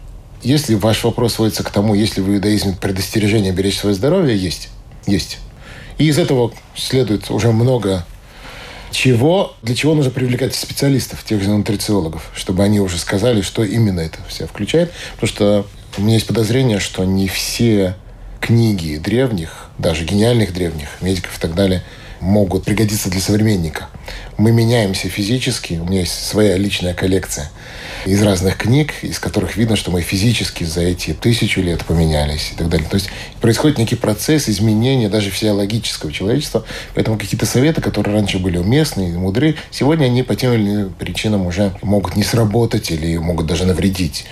если 0.44 0.76
ваш 0.76 1.04
вопрос 1.04 1.36
сводится 1.36 1.64
к 1.64 1.72
тому, 1.72 1.96
есть 1.96 2.18
ли 2.18 2.24
в 2.24 2.32
иудаизме 2.32 2.78
предостережение 2.80 3.52
беречь 3.52 3.80
свое 3.80 3.96
здоровье, 3.96 4.38
есть. 4.38 4.70
Есть. 5.08 5.40
И 5.98 6.08
из 6.08 6.18
этого 6.18 6.52
следует 6.76 7.30
уже 7.30 7.52
много 7.52 8.06
чего, 8.92 9.56
для 9.62 9.76
чего 9.76 9.94
нужно 9.94 10.12
привлекать 10.12 10.56
специалистов, 10.56 11.24
тех 11.24 11.42
же 11.42 11.50
нутрициологов, 11.50 12.32
чтобы 12.34 12.64
они 12.64 12.80
уже 12.80 12.98
сказали, 12.98 13.42
что 13.42 13.64
именно 13.64 14.00
это 14.00 14.20
все 14.28 14.48
включает. 14.48 14.92
Потому 15.16 15.28
что 15.28 15.68
у 15.98 16.02
меня 16.02 16.16
есть 16.16 16.28
подозрение, 16.28 16.80
что 16.80 17.04
не 17.04 17.28
все 17.28 17.96
книги 18.40 18.98
древних, 18.98 19.70
даже 19.78 20.06
гениальных 20.06 20.54
древних 20.54 20.90
медиков 21.02 21.38
и 21.38 21.42
так 21.42 21.56
далее, 21.56 21.84
могут 22.20 22.64
пригодиться 22.64 23.10
для 23.10 23.22
современника. 23.22 23.88
Мы 24.38 24.52
меняемся 24.52 25.10
физически, 25.10 25.76
у 25.76 25.86
меня 25.86 26.02
есть 26.02 26.26
своя 26.26 26.58
личная 26.58 26.94
коллекция– 26.94 27.52
из 28.06 28.22
разных 28.22 28.58
книг, 28.58 28.94
из 29.02 29.20
которых 29.20 29.58
видно, 29.58 29.76
что 29.76 29.92
мы 29.92 30.02
физически 30.02 30.64
за 30.64 30.82
эти 30.82 31.14
тысячу 31.14 31.62
лет 31.62 31.84
поменялись 31.86 32.52
и 32.54 32.56
так 32.56 32.70
далее. 32.70 32.88
То 32.88 32.96
есть 32.96 33.10
происходит 33.42 33.78
некий 33.78 33.96
процесс 33.96 34.48
изменения 34.48 35.10
даже 35.10 35.32
физиологического 35.32 36.12
человечества. 36.12 36.64
Поэтому 36.94 37.18
какие-то 37.18 37.46
советы, 37.46 37.82
которые 37.82 38.16
раньше 38.16 38.38
были 38.38 38.58
уместны 38.58 39.10
и 39.10 39.14
мудры, 39.14 39.56
сегодня 39.72 40.06
они 40.06 40.22
по 40.24 40.36
тем 40.36 40.54
или 40.54 40.70
иным 40.70 40.94
причинам 40.94 41.48
уже 41.48 41.74
могут 41.82 42.16
не 42.16 42.24
сработать 42.24 42.92
или 42.92 43.18
могут 43.18 43.48
даже 43.48 43.66
навредить. 43.66 44.26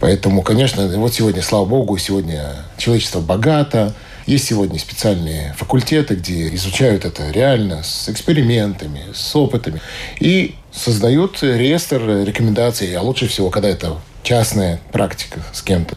Поэтому, 0.00 0.42
конечно, 0.42 0.88
вот 0.96 1.12
сегодня, 1.12 1.42
слава 1.42 1.66
богу, 1.66 1.98
сегодня 1.98 2.64
человечество 2.78 3.20
богато, 3.20 3.94
есть 4.28 4.46
сегодня 4.46 4.78
специальные 4.78 5.54
факультеты, 5.56 6.14
где 6.14 6.54
изучают 6.54 7.06
это 7.06 7.30
реально 7.30 7.82
с 7.82 8.08
экспериментами, 8.10 9.04
с 9.14 9.34
опытами. 9.34 9.80
И 10.20 10.54
создают 10.70 11.42
реестр 11.42 12.24
рекомендаций, 12.24 12.94
а 12.94 13.00
лучше 13.00 13.26
всего, 13.26 13.48
когда 13.48 13.70
это 13.70 13.96
частная 14.22 14.80
практика 14.92 15.42
с 15.54 15.62
кем-то. 15.62 15.96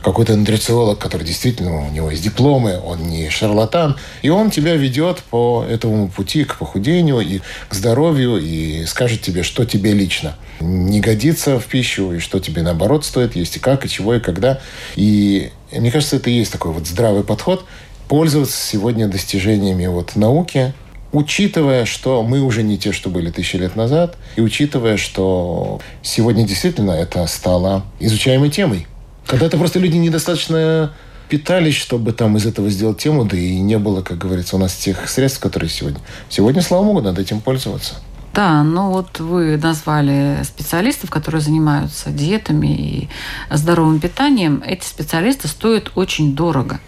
Какой-то 0.00 0.36
нутрициолог, 0.36 1.00
который 1.00 1.26
действительно, 1.26 1.88
у 1.88 1.90
него 1.90 2.10
есть 2.10 2.22
дипломы, 2.22 2.80
он 2.80 3.08
не 3.08 3.28
шарлатан, 3.30 3.96
и 4.22 4.28
он 4.28 4.50
тебя 4.50 4.76
ведет 4.76 5.18
по 5.30 5.64
этому 5.68 6.08
пути 6.08 6.44
к 6.44 6.58
похудению 6.58 7.20
и 7.20 7.40
к 7.68 7.74
здоровью, 7.74 8.36
и 8.36 8.84
скажет 8.86 9.22
тебе, 9.22 9.42
что 9.42 9.64
тебе 9.64 9.92
лично 9.92 10.36
не 10.60 11.00
годится 11.00 11.58
в 11.58 11.66
пищу, 11.66 12.12
и 12.12 12.20
что 12.20 12.38
тебе 12.38 12.62
наоборот 12.62 13.04
стоит 13.04 13.34
есть, 13.34 13.56
и 13.56 13.60
как, 13.60 13.84
и 13.84 13.88
чего, 13.88 14.14
и 14.14 14.20
когда. 14.20 14.60
И 14.94 15.50
мне 15.78 15.90
кажется, 15.90 16.16
это 16.16 16.30
и 16.30 16.34
есть 16.34 16.52
такой 16.52 16.72
вот 16.72 16.86
здравый 16.86 17.24
подход, 17.24 17.64
пользоваться 18.08 18.56
сегодня 18.56 19.08
достижениями 19.08 19.86
вот 19.86 20.16
науки, 20.16 20.74
учитывая, 21.12 21.84
что 21.84 22.22
мы 22.22 22.40
уже 22.40 22.62
не 22.62 22.78
те, 22.78 22.92
что 22.92 23.10
были 23.10 23.30
тысячи 23.30 23.56
лет 23.56 23.76
назад, 23.76 24.16
и 24.36 24.40
учитывая, 24.40 24.96
что 24.96 25.80
сегодня 26.02 26.46
действительно 26.46 26.92
это 26.92 27.26
стало 27.26 27.84
изучаемой 28.00 28.50
темой. 28.50 28.86
Когда-то 29.26 29.56
просто 29.56 29.78
люди 29.78 29.96
недостаточно 29.96 30.92
питались, 31.28 31.76
чтобы 31.76 32.12
там 32.12 32.36
из 32.36 32.44
этого 32.44 32.68
сделать 32.68 32.98
тему, 32.98 33.24
да 33.24 33.36
и 33.36 33.58
не 33.60 33.78
было, 33.78 34.02
как 34.02 34.18
говорится, 34.18 34.56
у 34.56 34.58
нас 34.58 34.74
тех 34.74 35.08
средств, 35.08 35.40
которые 35.40 35.70
сегодня. 35.70 36.00
Сегодня, 36.28 36.60
слава 36.60 36.84
богу, 36.84 37.00
надо 37.00 37.22
этим 37.22 37.40
пользоваться. 37.40 37.94
Да, 38.34 38.62
ну 38.62 38.90
вот 38.90 39.20
вы 39.20 39.58
назвали 39.58 40.42
специалистов, 40.42 41.10
которые 41.10 41.42
занимаются 41.42 42.10
диетами 42.10 42.66
и 42.66 43.08
здоровым 43.50 44.00
питанием. 44.00 44.62
Эти 44.64 44.86
специалисты 44.86 45.48
стоят 45.48 45.92
очень 45.94 46.34
дорого. 46.34 46.80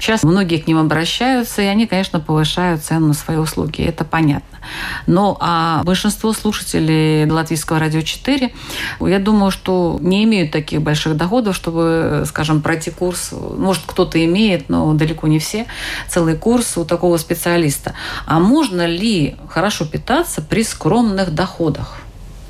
Сейчас 0.00 0.22
многие 0.22 0.58
к 0.58 0.66
ним 0.66 0.78
обращаются, 0.78 1.62
и 1.62 1.66
они, 1.66 1.86
конечно, 1.86 2.20
повышают 2.20 2.82
цену 2.82 3.08
на 3.08 3.14
свои 3.14 3.36
услуги. 3.36 3.82
Это 3.82 4.04
понятно. 4.04 4.58
Но 5.06 5.36
а 5.40 5.82
большинство 5.84 6.32
слушателей 6.32 7.28
Латвийского 7.30 7.78
радио 7.78 8.00
4, 8.00 8.52
я 9.00 9.18
думаю, 9.18 9.50
что 9.50 9.98
не 10.00 10.24
имеют 10.24 10.50
таких 10.50 10.82
больших 10.82 11.16
доходов, 11.16 11.54
чтобы, 11.56 12.24
скажем, 12.26 12.62
пройти 12.62 12.90
курс. 12.90 13.32
Может, 13.32 13.82
кто-то 13.86 14.22
имеет, 14.24 14.68
но 14.68 14.92
далеко 14.94 15.26
не 15.28 15.38
все. 15.38 15.66
Целый 16.08 16.36
курс 16.36 16.76
у 16.76 16.84
такого 16.84 17.16
специалиста. 17.16 17.94
А 18.26 18.38
можно 18.40 18.86
ли 18.86 19.36
хорошо 19.48 19.84
питаться 19.84 20.42
при 20.42 20.62
скромных 20.86 21.34
доходах, 21.34 21.96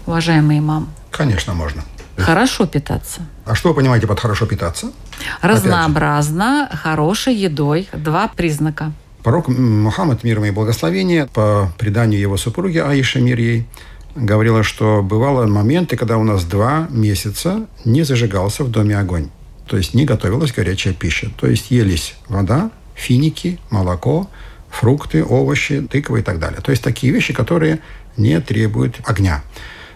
уважаемые 0.05 0.61
мамы? 0.61 0.89
Конечно, 1.11 1.55
можно. 1.55 1.83
Хорошо 2.19 2.67
питаться. 2.67 3.23
А 3.47 3.55
что 3.55 3.71
вы 3.71 3.77
понимаете 3.77 4.07
под 4.07 4.21
хорошо 4.21 4.45
питаться? 4.45 4.93
Разнообразно, 5.41 6.69
хорошей 6.71 7.35
едой. 7.35 7.89
Два 7.95 8.29
признака. 8.29 8.93
Пророк 9.23 9.49
Мухаммад, 9.49 10.23
мир 10.23 10.37
ему 10.37 10.47
и 10.47 10.51
благословение, 10.51 11.27
по 11.27 11.73
преданию 11.79 12.21
его 12.21 12.37
супруги 12.37 12.77
Аиша, 12.77 13.21
мир 13.21 13.39
ей, 13.39 13.67
говорила, 14.15 14.63
что 14.63 15.03
бывало 15.03 15.47
моменты, 15.47 15.97
когда 15.97 16.19
у 16.19 16.23
нас 16.23 16.45
два 16.45 16.89
месяца 16.91 17.67
не 17.87 18.03
зажигался 18.03 18.65
в 18.65 18.71
доме 18.71 18.99
огонь. 18.99 19.31
То 19.67 19.79
есть 19.79 19.95
не 19.95 20.05
готовилась 20.05 20.53
горячая 20.53 20.93
пища. 20.93 21.31
То 21.41 21.47
есть 21.47 21.71
елись 21.71 22.15
вода, 22.29 22.71
финики, 22.95 23.59
молоко, 23.71 24.29
фрукты, 24.69 25.25
овощи, 25.25 25.81
тыквы 25.81 26.21
и 26.21 26.23
так 26.23 26.39
далее. 26.39 26.61
То 26.61 26.71
есть 26.71 26.83
такие 26.83 27.13
вещи, 27.15 27.33
которые 27.33 27.81
не 28.17 28.41
требуют 28.41 29.01
огня. 29.05 29.43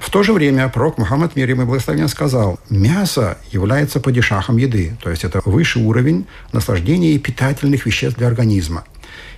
В 0.00 0.09
то 0.09 0.22
же 0.22 0.33
время 0.33 0.68
пророк 0.68 0.96
Мухаммад, 0.96 1.37
мир 1.37 1.50
ему 1.50 1.62
и 1.62 1.64
благословение, 1.66 2.09
сказал, 2.09 2.59
мясо 2.70 3.37
является 3.52 4.00
падишахом 4.00 4.56
еды, 4.56 4.96
то 5.02 5.11
есть 5.11 5.24
это 5.24 5.42
высший 5.44 5.83
уровень 5.83 6.26
наслаждения 6.52 7.12
и 7.12 7.18
питательных 7.18 7.85
веществ 7.85 8.18
для 8.18 8.26
организма. 8.26 8.85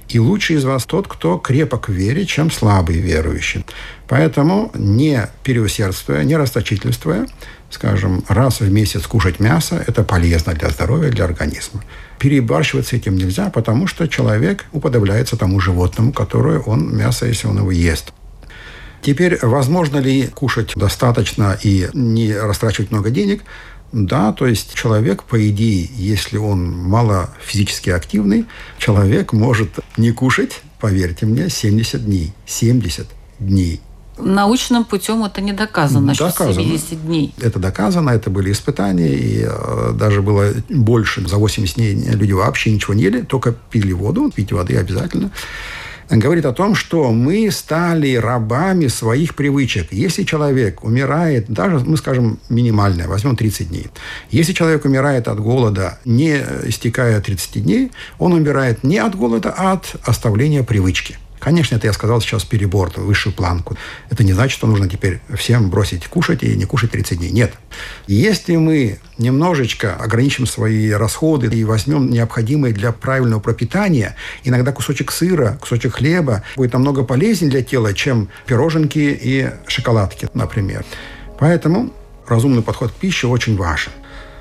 И 0.08 0.18
лучший 0.18 0.56
из 0.56 0.64
вас 0.64 0.84
тот, 0.84 1.08
кто 1.08 1.38
крепок 1.38 1.88
в 1.88 1.92
вере, 1.92 2.26
чем 2.26 2.50
слабый 2.50 2.98
верующий. 2.98 3.64
Поэтому 4.08 4.70
не 4.74 5.28
переусердствуя, 5.42 6.22
не 6.22 6.36
расточительствуя, 6.36 7.26
скажем, 7.70 8.22
раз 8.28 8.60
в 8.60 8.70
месяц 8.70 9.06
кушать 9.06 9.40
мясо, 9.40 9.82
это 9.86 10.04
полезно 10.04 10.54
для 10.54 10.68
здоровья, 10.68 11.10
для 11.10 11.24
организма. 11.24 11.82
Перебарщивать 12.18 12.86
с 12.88 12.92
этим 12.92 13.16
нельзя, 13.16 13.50
потому 13.50 13.86
что 13.86 14.06
человек 14.06 14.66
уподобляется 14.72 15.36
тому 15.36 15.58
животному, 15.60 16.12
которое 16.12 16.60
он, 16.60 16.96
мясо, 16.96 17.26
если 17.26 17.48
он 17.48 17.58
его 17.58 17.72
ест. 17.72 18.12
Теперь, 19.02 19.36
возможно 19.42 19.98
ли 19.98 20.28
кушать 20.28 20.72
достаточно 20.76 21.58
и 21.60 21.88
не 21.92 22.32
растрачивать 22.32 22.92
много 22.92 23.10
денег? 23.10 23.42
Да, 23.90 24.32
то 24.32 24.46
есть 24.46 24.72
человек, 24.74 25.24
по 25.24 25.48
идее, 25.50 25.90
если 25.94 26.38
он 26.38 26.72
мало 26.72 27.28
физически 27.44 27.90
активный, 27.90 28.46
человек 28.78 29.32
может 29.32 29.80
не 29.96 30.12
кушать, 30.12 30.62
поверьте 30.80 31.26
мне, 31.26 31.50
70 31.50 32.04
дней. 32.06 32.32
70 32.46 33.06
дней. 33.38 33.80
Научным 34.18 34.84
путем 34.84 35.24
это 35.24 35.40
не 35.40 35.52
доказано, 35.52 36.14
доказано. 36.14 36.54
70 36.54 37.04
дней. 37.04 37.34
Это 37.40 37.58
доказано, 37.58 38.10
это 38.10 38.30
были 38.30 38.52
испытания, 38.52 39.12
и 39.12 39.44
э, 39.46 39.92
даже 39.94 40.22
было 40.22 40.52
больше. 40.68 41.26
За 41.26 41.36
80 41.38 41.74
дней 41.74 41.94
люди 41.94 42.32
вообще 42.32 42.70
ничего 42.70 42.94
не 42.94 43.02
ели, 43.02 43.22
только 43.22 43.52
пили 43.52 43.92
воду, 43.92 44.30
пить 44.34 44.52
воды 44.52 44.76
обязательно 44.76 45.32
говорит 46.18 46.44
о 46.44 46.52
том, 46.52 46.74
что 46.74 47.10
мы 47.12 47.50
стали 47.50 48.14
рабами 48.14 48.88
своих 48.88 49.34
привычек. 49.34 49.92
Если 49.92 50.24
человек 50.24 50.84
умирает, 50.84 51.46
даже, 51.48 51.78
мы 51.80 51.96
скажем, 51.96 52.38
минимальное, 52.48 53.08
возьмем 53.08 53.36
30 53.36 53.68
дней. 53.68 53.86
Если 54.30 54.52
человек 54.52 54.84
умирает 54.84 55.28
от 55.28 55.40
голода, 55.40 55.98
не 56.04 56.42
истекая 56.64 57.20
30 57.20 57.62
дней, 57.62 57.92
он 58.18 58.32
умирает 58.32 58.84
не 58.84 58.98
от 58.98 59.14
голода, 59.14 59.54
а 59.56 59.72
от 59.72 59.96
оставления 60.04 60.62
привычки. 60.62 61.16
Конечно, 61.42 61.74
это 61.74 61.88
я 61.88 61.92
сказал 61.92 62.20
сейчас 62.20 62.44
перебор, 62.44 62.92
высшую 62.94 63.34
планку. 63.34 63.76
Это 64.10 64.22
не 64.22 64.32
значит, 64.32 64.56
что 64.56 64.68
нужно 64.68 64.88
теперь 64.88 65.18
всем 65.34 65.70
бросить 65.70 66.06
кушать 66.06 66.44
и 66.44 66.54
не 66.54 66.66
кушать 66.66 66.92
30 66.92 67.18
дней. 67.18 67.32
Нет. 67.32 67.54
Если 68.06 68.54
мы 68.54 69.00
немножечко 69.18 69.96
ограничим 69.96 70.46
свои 70.46 70.90
расходы 70.90 71.48
и 71.48 71.64
возьмем 71.64 72.10
необходимые 72.10 72.72
для 72.72 72.92
правильного 72.92 73.40
пропитания, 73.40 74.14
иногда 74.44 74.70
кусочек 74.70 75.10
сыра, 75.10 75.58
кусочек 75.60 75.96
хлеба 75.96 76.44
будет 76.54 76.74
намного 76.74 77.02
полезнее 77.02 77.50
для 77.50 77.64
тела, 77.64 77.92
чем 77.92 78.28
пироженки 78.46 79.18
и 79.20 79.50
шоколадки, 79.66 80.28
например. 80.34 80.84
Поэтому 81.40 81.92
разумный 82.28 82.62
подход 82.62 82.92
к 82.92 82.94
пище 82.94 83.26
очень 83.26 83.56
важен. 83.56 83.90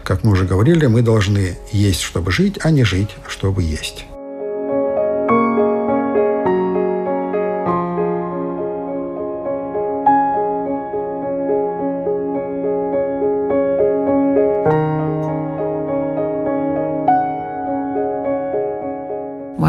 Как 0.03 0.23
мы 0.23 0.33
уже 0.33 0.45
говорили, 0.45 0.85
мы 0.85 1.01
должны 1.01 1.57
есть, 1.71 2.01
чтобы 2.01 2.31
жить, 2.31 2.59
а 2.61 2.69
не 2.69 2.83
жить, 2.83 3.09
чтобы 3.27 3.63
есть. 3.63 4.05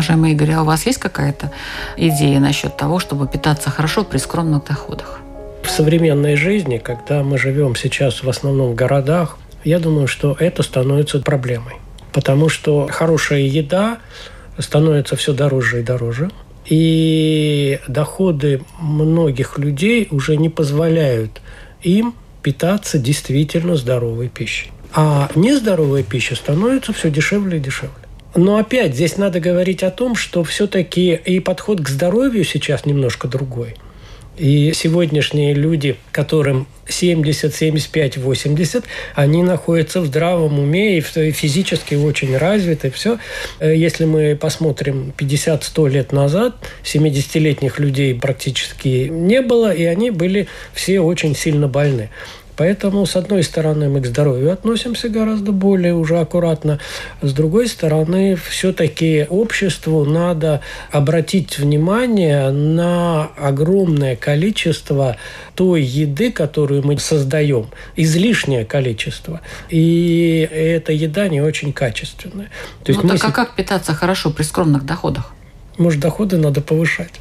Уважаемый 0.03 0.33
Игорь, 0.33 0.51
а 0.55 0.63
у 0.63 0.65
вас 0.65 0.85
есть 0.85 0.99
какая-то 0.99 1.53
идея 1.97 2.41
насчет 2.41 2.77
того, 2.77 2.99
чтобы 2.99 3.29
питаться 3.29 3.71
хорошо 3.71 4.03
при 4.03 4.19
скромных 4.19 4.65
доходах? 4.65 5.21
В 5.63 5.71
современной 5.71 6.35
жизни, 6.35 6.79
когда 6.79 7.23
мы 7.23 7.39
живем 7.39 7.77
сейчас 7.77 8.25
в 8.25 8.29
основном 8.29 8.73
в 8.73 8.75
городах, 8.75 9.39
я 9.63 9.79
думаю, 9.79 10.09
что 10.09 10.37
это 10.41 10.65
становится 10.65 11.21
проблемой. 11.21 11.75
Потому 12.13 12.49
что 12.49 12.89
хорошая 12.91 13.43
еда 13.43 13.99
становится 14.59 15.15
все 15.15 15.35
дороже 15.35 15.81
и 15.81 15.83
дороже. 15.85 16.33
И 16.67 17.79
доходы 17.87 18.63
многих 18.81 19.59
людей 19.59 20.09
уже 20.11 20.37
не 20.37 20.49
позволяют 20.49 21.41
им 21.83 22.15
питаться 22.43 22.99
действительно 22.99 23.77
здоровой 23.77 24.29
пищей. 24.29 24.73
А 24.95 25.31
нездоровая 25.37 26.03
пища 26.03 26.35
становится 26.35 26.93
все 26.93 27.09
дешевле 27.09 27.59
и 27.59 27.61
дешевле. 27.61 28.02
Но 28.35 28.57
опять 28.57 28.95
здесь 28.95 29.17
надо 29.17 29.41
говорить 29.41 29.83
о 29.83 29.91
том, 29.91 30.15
что 30.15 30.43
все-таки 30.45 31.15
и 31.15 31.41
подход 31.41 31.81
к 31.81 31.89
здоровью 31.89 32.45
сейчас 32.45 32.87
немножко 32.87 33.29
другой. 33.29 33.77
И 34.39 34.73
сегодняшние 34.75 35.53
люди, 35.53 35.97
которым 36.11 36.67
70, 36.89 37.55
75, 37.55 38.17
80, 38.17 38.85
они 39.15 39.43
находятся 39.43 40.01
в 40.01 40.07
здравом 40.07 40.59
уме 40.59 40.99
и 40.99 41.01
физически 41.01 41.95
очень 41.97 42.37
развиты. 42.37 42.91
Все. 42.91 43.19
Э, 43.61 43.77
если 43.77 44.07
мы 44.07 44.35
посмотрим 44.35 45.13
50-100 45.19 45.91
лет 45.91 46.13
назад, 46.13 46.57
70-летних 46.83 47.79
людей 47.79 48.15
практически 48.15 49.09
не 49.11 49.43
было, 49.43 49.73
и 49.73 49.85
они 49.85 50.11
были 50.11 50.49
все 50.73 51.01
очень 51.01 51.37
сильно 51.37 51.69
больны. 51.69 52.09
Поэтому, 52.57 53.07
с 53.07 53.17
одной 53.17 53.43
стороны, 53.43 53.89
мы 53.89 54.01
к 54.01 54.07
здоровью 54.07 54.53
относимся 54.53 55.09
гораздо 55.09 55.53
более 55.53 55.95
уже 55.95 56.19
аккуратно. 56.19 56.79
С 57.23 57.33
другой 57.33 57.69
стороны, 57.69 58.37
все-таки 58.37 59.27
обществу 59.29 60.05
надо 60.05 60.61
обратить 60.91 61.59
внимание 61.59 62.51
на 62.51 63.31
огромное 63.37 64.17
количество 64.17 65.17
той 65.55 65.83
еды, 65.83 66.31
которую 66.31 66.85
мы 66.85 66.99
создаем, 66.99 67.69
излишнее 67.97 68.65
количество. 68.65 69.41
И 69.71 70.49
эта 70.51 70.93
еда 70.93 71.29
не 71.29 71.41
очень 71.41 71.73
качественная. 71.73 72.51
То 72.85 72.93
есть 72.93 73.03
ну, 73.03 73.09
так 73.09 73.25
а 73.25 73.33
как 73.33 73.55
питаться 73.57 73.95
хорошо 73.95 74.31
при 74.31 74.43
скромных 74.43 74.85
доходах? 74.85 75.33
Может, 75.79 76.01
доходы 76.01 76.37
надо 76.37 76.61
повышать? 76.61 77.13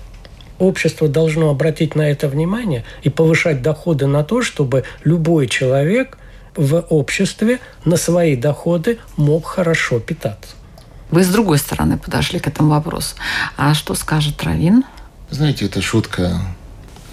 Общество 0.61 1.07
должно 1.07 1.49
обратить 1.49 1.95
на 1.95 2.03
это 2.03 2.27
внимание 2.27 2.85
и 3.03 3.09
повышать 3.09 3.61
доходы 3.61 4.07
на 4.07 4.23
то, 4.23 4.41
чтобы 4.41 4.83
любой 5.03 5.47
человек 5.47 6.17
в 6.55 6.85
обществе 6.89 7.59
на 7.85 7.97
свои 7.97 8.35
доходы 8.35 8.99
мог 9.17 9.45
хорошо 9.45 9.99
питаться. 9.99 10.51
Вы 11.09 11.23
с 11.23 11.27
другой 11.27 11.57
стороны 11.57 11.97
подошли 11.97 12.39
к 12.39 12.47
этому 12.47 12.69
вопросу. 12.69 13.15
А 13.57 13.73
что 13.73 13.95
скажет 13.95 14.43
Равин? 14.43 14.83
Знаете, 15.29 15.65
это 15.65 15.81
шутка. 15.81 16.41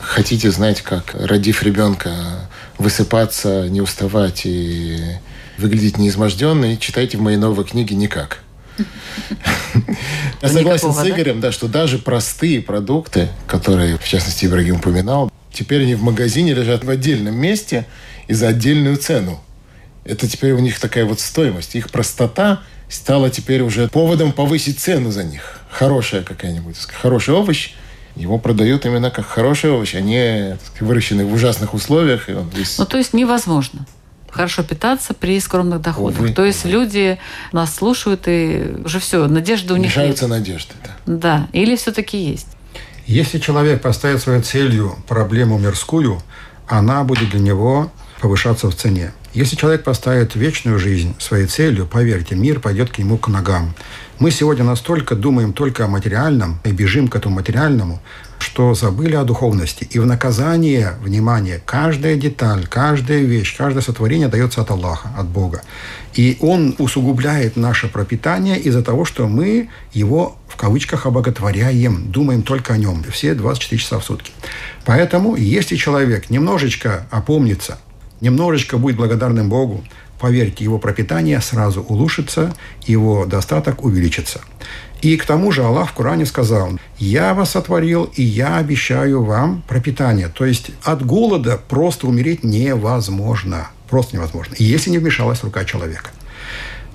Хотите 0.00 0.50
знать, 0.50 0.82
как, 0.82 1.14
родив 1.14 1.62
ребенка, 1.62 2.12
высыпаться, 2.78 3.68
не 3.68 3.80
уставать 3.80 4.42
и 4.44 5.00
выглядеть 5.58 5.98
неизможденной, 5.98 6.76
читайте 6.76 7.18
в 7.18 7.20
моей 7.20 7.37
новой 7.37 7.64
книге 7.64 7.96
«Никак». 7.96 8.42
Я 10.43 10.49
согласен 10.49 10.93
с 10.93 11.09
Игорем, 11.09 11.41
да, 11.41 11.53
что 11.53 11.69
даже 11.69 11.99
простые 11.99 12.61
продукты, 12.61 13.29
которые, 13.47 13.99
в 13.99 14.05
частности, 14.05 14.47
Ибрагим 14.47 14.77
упоминал, 14.77 15.33
теперь 15.53 15.83
они 15.83 15.95
в 15.95 16.03
магазине 16.03 16.55
лежат 16.55 16.85
в 16.85 16.91
отдельном 16.91 17.37
месте 17.37 17.87
и 18.27 18.35
за 18.35 18.49
отдельную 18.49 18.97
цену. 18.97 19.41
Это 20.05 20.29
теперь 20.29 20.53
у 20.53 20.59
них 20.59 20.79
такая 20.81 21.05
вот 21.05 21.21
стоимость. 21.21 21.75
Их 21.75 21.91
простота 21.91 22.62
стала 22.88 23.31
теперь 23.31 23.62
уже 23.62 23.88
поводом 23.88 24.33
повысить 24.33 24.81
цену 24.81 25.11
за 25.11 25.25
них. 25.25 25.61
Хорошая 25.71 26.23
какая-нибудь, 26.23 26.77
хороший 26.79 27.35
овощ, 27.35 27.73
его 28.17 28.38
продают 28.38 28.87
именно 28.87 29.11
как 29.11 29.27
хороший 29.27 29.71
овощ, 29.71 29.95
а 29.95 30.01
не 30.01 30.57
выращенный 30.81 31.25
в 31.25 31.33
ужасных 31.33 31.75
условиях. 31.75 32.29
И 32.29 32.33
он 32.33 32.49
весь... 32.49 32.79
Ну, 32.79 32.87
то 32.87 32.97
есть 32.97 33.12
невозможно 33.12 33.87
хорошо 34.38 34.62
питаться 34.62 35.14
при 35.14 35.40
скромных 35.40 35.81
доходах. 35.83 36.20
Увы, 36.20 36.33
То 36.33 36.44
есть 36.44 36.64
увы. 36.64 36.72
люди 36.74 37.18
нас 37.51 37.74
слушают 37.74 38.29
и 38.29 38.77
уже 38.85 39.01
все, 39.01 39.27
надежда 39.27 39.74
у 39.74 39.77
них 39.77 39.88
Мешаются 39.88 40.27
нет. 40.27 40.31
надежды, 40.38 40.74
да. 40.85 40.90
Да, 41.07 41.48
или 41.53 41.74
все-таки 41.74 42.16
есть. 42.16 42.46
Если 43.09 43.40
человек 43.40 43.83
поставит 43.83 44.20
своей 44.22 44.42
целью 44.42 44.96
проблему 45.09 45.59
мирскую, 45.59 46.22
она 46.68 47.03
будет 47.03 47.31
для 47.31 47.40
него 47.40 47.90
повышаться 48.20 48.70
в 48.70 48.74
цене. 48.74 49.12
Если 49.35 49.57
человек 49.57 49.85
поставит 49.85 50.35
вечную 50.35 50.78
жизнь 50.78 51.14
своей 51.18 51.46
целью, 51.46 51.87
поверьте, 51.87 52.35
мир 52.35 52.61
пойдет 52.61 52.90
к 52.90 52.98
нему 52.98 53.18
к 53.18 53.28
ногам. 53.28 53.74
Мы 54.18 54.31
сегодня 54.31 54.64
настолько 54.64 55.14
думаем 55.14 55.52
только 55.52 55.85
о 55.85 55.88
материальном 55.88 56.59
и 56.64 56.72
бежим 56.72 57.09
к 57.09 57.14
этому 57.14 57.37
материальному, 57.37 58.00
что 58.40 58.74
забыли 58.74 59.14
о 59.14 59.24
духовности. 59.24 59.87
И 59.90 59.98
в 60.00 60.07
наказание, 60.07 60.94
внимание, 61.02 61.62
каждая 61.64 62.16
деталь, 62.16 62.66
каждая 62.66 63.20
вещь, 63.20 63.57
каждое 63.57 63.83
сотворение 63.83 64.28
дается 64.28 64.62
от 64.62 64.70
Аллаха, 64.70 65.11
от 65.16 65.26
Бога. 65.26 65.62
И 66.14 66.37
Он 66.40 66.74
усугубляет 66.78 67.57
наше 67.57 67.87
пропитание 67.88 68.59
из-за 68.59 68.83
того, 68.83 69.04
что 69.04 69.28
мы 69.28 69.68
его 69.92 70.37
в 70.48 70.57
кавычках 70.57 71.07
обоготворяем, 71.07 72.11
думаем 72.11 72.42
только 72.42 72.74
о 72.74 72.78
нем 72.78 73.04
все 73.12 73.35
24 73.35 73.81
часа 73.81 73.98
в 74.00 74.04
сутки. 74.04 74.33
Поэтому, 74.85 75.37
если 75.37 75.76
человек 75.76 76.31
немножечко 76.31 77.07
опомнится, 77.11 77.78
немножечко 78.20 78.78
будет 78.78 78.96
благодарным 78.96 79.48
Богу, 79.48 79.85
поверьте, 80.18 80.64
его 80.64 80.78
пропитание 80.78 81.40
сразу 81.40 81.83
улучшится, 81.83 82.54
его 82.87 83.26
достаток 83.26 83.85
увеличится. 83.85 84.40
И 85.00 85.16
к 85.16 85.24
тому 85.24 85.52
же 85.52 85.62
Аллах 85.62 85.90
в 85.90 85.92
Коране 85.94 86.26
сказал, 86.26 86.72
«Я 86.98 87.33
вас 87.35 87.50
сотворил, 87.50 88.11
и 88.14 88.22
я 88.22 88.57
обещаю 88.57 89.22
вам 89.22 89.62
пропитание». 89.68 90.28
То 90.28 90.44
есть 90.44 90.72
от 90.83 91.07
голода 91.07 91.57
просто 91.68 92.09
умереть 92.09 92.42
невозможно. 92.42 93.68
Просто 93.88 94.16
невозможно. 94.16 94.57
Если 94.59 94.90
не 94.90 94.98
вмешалась 94.98 95.44
рука 95.44 95.64
человека. 95.64 96.11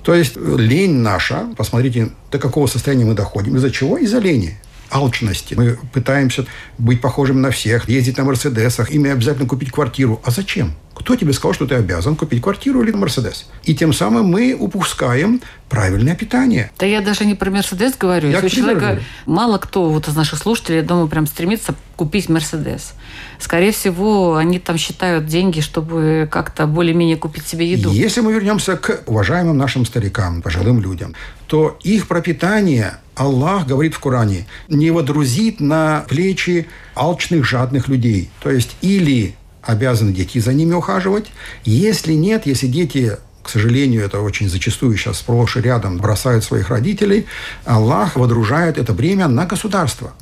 То 0.04 0.14
есть 0.14 0.36
лень 0.36 0.96
наша, 0.96 1.48
посмотрите, 1.56 2.10
до 2.30 2.40
какого 2.40 2.68
состояния 2.68 3.06
мы 3.06 3.14
доходим. 3.14 3.56
Из-за 3.56 3.72
чего? 3.72 3.98
Из-за 3.98 4.20
лени 4.20 4.58
алчности. 4.90 5.56
Мы 5.56 5.78
пытаемся 5.92 6.46
быть 6.78 7.02
похожим 7.02 7.42
на 7.42 7.52
всех, 7.52 7.90
ездить 7.90 8.18
на 8.18 8.24
Мерседесах, 8.24 8.92
ими 8.92 9.10
обязательно 9.10 9.48
купить 9.48 9.72
квартиру. 9.72 10.22
А 10.24 10.32
зачем? 10.32 10.76
Кто 10.94 11.16
тебе 11.16 11.34
сказал, 11.34 11.54
что 11.54 11.66
ты 11.66 11.76
обязан 11.76 12.16
купить 12.16 12.42
квартиру 12.42 12.84
или 12.84 12.92
Мерседес? 12.92 13.48
И 13.64 13.74
тем 13.76 13.94
самым 13.94 14.28
мы 14.28 14.56
упускаем 14.58 15.42
правильное 15.68 16.16
питание. 16.16 16.72
Да 16.78 16.86
я 16.86 17.02
даже 17.02 17.26
не 17.26 17.34
про 17.34 17.50
Мерседес 17.50 17.96
говорю. 17.98 18.30
Я 18.30 18.36
Если 18.42 18.48
у 18.48 18.50
человека 18.50 18.80
говорю. 18.80 19.02
мало 19.26 19.58
кто 19.58 19.90
вот 19.90 20.08
из 20.08 20.16
наших 20.16 20.40
слушателей, 20.40 20.78
я 20.78 20.84
думаю, 20.84 21.08
прям 21.08 21.26
стремится 21.26 21.74
купить 21.96 22.30
Мерседес. 22.30 22.94
Скорее 23.40 23.72
всего, 23.72 24.36
они 24.36 24.60
там 24.60 24.78
считают 24.78 25.26
деньги, 25.26 25.62
чтобы 25.62 26.28
как-то 26.32 26.68
более-менее 26.68 27.18
купить 27.18 27.48
себе 27.48 27.72
еду. 27.72 27.92
Если 27.92 28.22
мы 28.22 28.32
вернемся 28.32 28.78
к 28.78 29.02
уважаемым 29.08 29.58
нашим 29.58 29.86
старикам, 29.86 30.44
пожилым 30.44 30.80
людям, 30.80 31.16
то 31.48 31.78
их 31.82 32.08
пропитание 32.08 32.98
Аллах 33.16 33.68
говорит 33.68 33.94
в 33.94 34.00
Коране, 34.00 34.48
не 34.70 34.92
водрузит 34.92 35.60
на 35.60 36.06
плечи 36.08 36.68
алчных, 36.96 37.46
жадных 37.46 37.88
людей. 37.88 38.30
То 38.42 38.50
есть 38.50 38.76
или 38.82 39.36
обязаны 39.62 40.12
дети 40.12 40.40
за 40.40 40.54
ними 40.54 40.74
ухаживать. 40.74 41.32
Если 41.64 42.14
нет, 42.14 42.46
если 42.46 42.68
дети 42.68 43.18
к 43.44 43.50
сожалению, 43.50 44.04
это 44.04 44.22
очень 44.22 44.50
зачастую 44.50 44.96
сейчас 44.96 45.20
сплошь 45.20 45.58
и 45.58 45.62
рядом 45.62 45.98
бросают 45.98 46.46
своих 46.46 46.70
родителей, 46.70 47.26
Аллах 47.66 48.16
водружает 48.16 48.78
это 48.78 48.94
бремя 48.94 49.28
на 49.28 49.46
государство. 49.46 50.14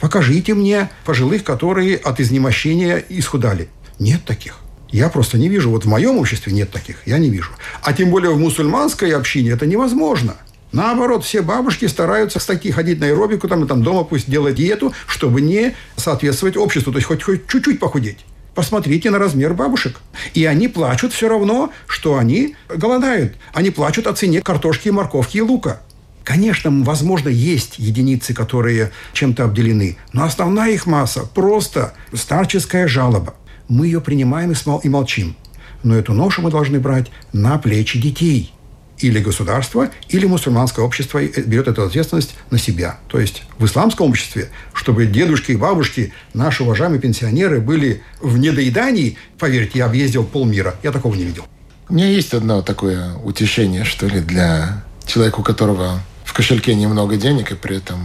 Покажите 0.00 0.54
мне 0.54 0.90
пожилых, 1.04 1.44
которые 1.44 1.96
от 1.96 2.20
изнемощения 2.20 3.04
исхудали. 3.10 3.68
Нет 3.98 4.24
таких. 4.24 4.56
Я 4.90 5.08
просто 5.08 5.38
не 5.38 5.48
вижу. 5.48 5.70
Вот 5.70 5.84
в 5.84 5.88
моем 5.88 6.18
обществе 6.18 6.52
нет 6.52 6.70
таких. 6.70 7.06
Я 7.06 7.18
не 7.18 7.28
вижу. 7.28 7.50
А 7.82 7.92
тем 7.92 8.10
более 8.10 8.30
в 8.32 8.38
мусульманской 8.38 9.10
общине 9.10 9.50
это 9.50 9.66
невозможно. 9.66 10.36
Наоборот, 10.74 11.22
все 11.24 11.40
бабушки 11.40 11.86
стараются, 11.86 12.40
кстати, 12.40 12.72
ходить 12.72 12.98
на 12.98 13.06
аэробику, 13.06 13.46
там, 13.46 13.64
там 13.68 13.84
дома 13.84 14.02
пусть 14.02 14.28
делать 14.28 14.56
диету, 14.56 14.92
чтобы 15.06 15.40
не 15.40 15.76
соответствовать 15.94 16.56
обществу, 16.56 16.90
то 16.90 16.98
есть 16.98 17.06
хоть, 17.06 17.22
хоть 17.22 17.46
чуть-чуть 17.46 17.78
похудеть. 17.78 18.26
Посмотрите 18.56 19.10
на 19.10 19.20
размер 19.20 19.54
бабушек. 19.54 20.00
И 20.32 20.44
они 20.44 20.66
плачут 20.66 21.12
все 21.12 21.28
равно, 21.28 21.70
что 21.86 22.18
они 22.18 22.56
голодают. 22.68 23.36
Они 23.52 23.70
плачут 23.70 24.08
о 24.08 24.14
цене 24.14 24.42
картошки, 24.42 24.88
морковки 24.88 25.36
и 25.36 25.42
лука. 25.42 25.80
Конечно, 26.24 26.72
возможно, 26.82 27.28
есть 27.28 27.78
единицы, 27.78 28.34
которые 28.34 28.90
чем-то 29.12 29.44
обделены, 29.44 29.96
но 30.12 30.24
основная 30.24 30.72
их 30.72 30.86
масса 30.86 31.20
просто 31.20 31.94
старческая 32.12 32.88
жалоба. 32.88 33.34
Мы 33.68 33.86
ее 33.86 34.00
принимаем 34.00 34.52
и 34.52 34.88
молчим. 34.88 35.36
Но 35.84 35.94
эту 35.94 36.14
ношу 36.14 36.42
мы 36.42 36.50
должны 36.50 36.80
брать 36.80 37.12
на 37.32 37.58
плечи 37.58 38.00
детей– 38.00 38.52
или 38.98 39.18
государство, 39.18 39.90
или 40.08 40.26
мусульманское 40.26 40.84
общество 40.84 41.20
берет 41.22 41.68
эту 41.68 41.84
ответственность 41.84 42.36
на 42.50 42.58
себя. 42.58 42.98
То 43.08 43.18
есть 43.18 43.42
в 43.58 43.64
исламском 43.64 44.08
обществе, 44.08 44.50
чтобы 44.72 45.06
дедушки 45.06 45.52
и 45.52 45.56
бабушки, 45.56 46.12
наши 46.32 46.62
уважаемые 46.62 47.00
пенсионеры 47.00 47.60
были 47.60 48.02
в 48.20 48.38
недоедании, 48.38 49.18
поверьте, 49.38 49.80
я 49.80 49.86
объездил 49.86 50.24
полмира, 50.24 50.76
я 50.82 50.92
такого 50.92 51.14
не 51.14 51.24
видел. 51.24 51.46
У 51.88 51.94
меня 51.94 52.08
есть 52.08 52.32
одно 52.32 52.62
такое 52.62 53.14
утешение, 53.16 53.84
что 53.84 54.06
ли, 54.06 54.20
для 54.20 54.84
человека, 55.06 55.40
у 55.40 55.42
которого 55.42 56.00
в 56.24 56.32
кошельке 56.32 56.74
немного 56.74 57.16
денег, 57.16 57.52
и 57.52 57.56
при 57.56 57.76
этом 57.76 58.00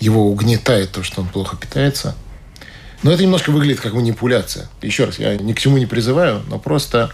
его 0.00 0.28
угнетает 0.28 0.92
то, 0.92 1.02
что 1.02 1.22
он 1.22 1.28
плохо 1.28 1.56
питается. 1.56 2.14
Но 3.02 3.10
это 3.10 3.22
немножко 3.22 3.50
выглядит 3.50 3.80
как 3.80 3.94
манипуляция. 3.94 4.68
Еще 4.80 5.04
раз, 5.04 5.18
я 5.18 5.36
ни 5.36 5.52
к 5.52 5.58
чему 5.58 5.78
не 5.78 5.86
призываю, 5.86 6.42
но 6.48 6.58
просто 6.58 7.10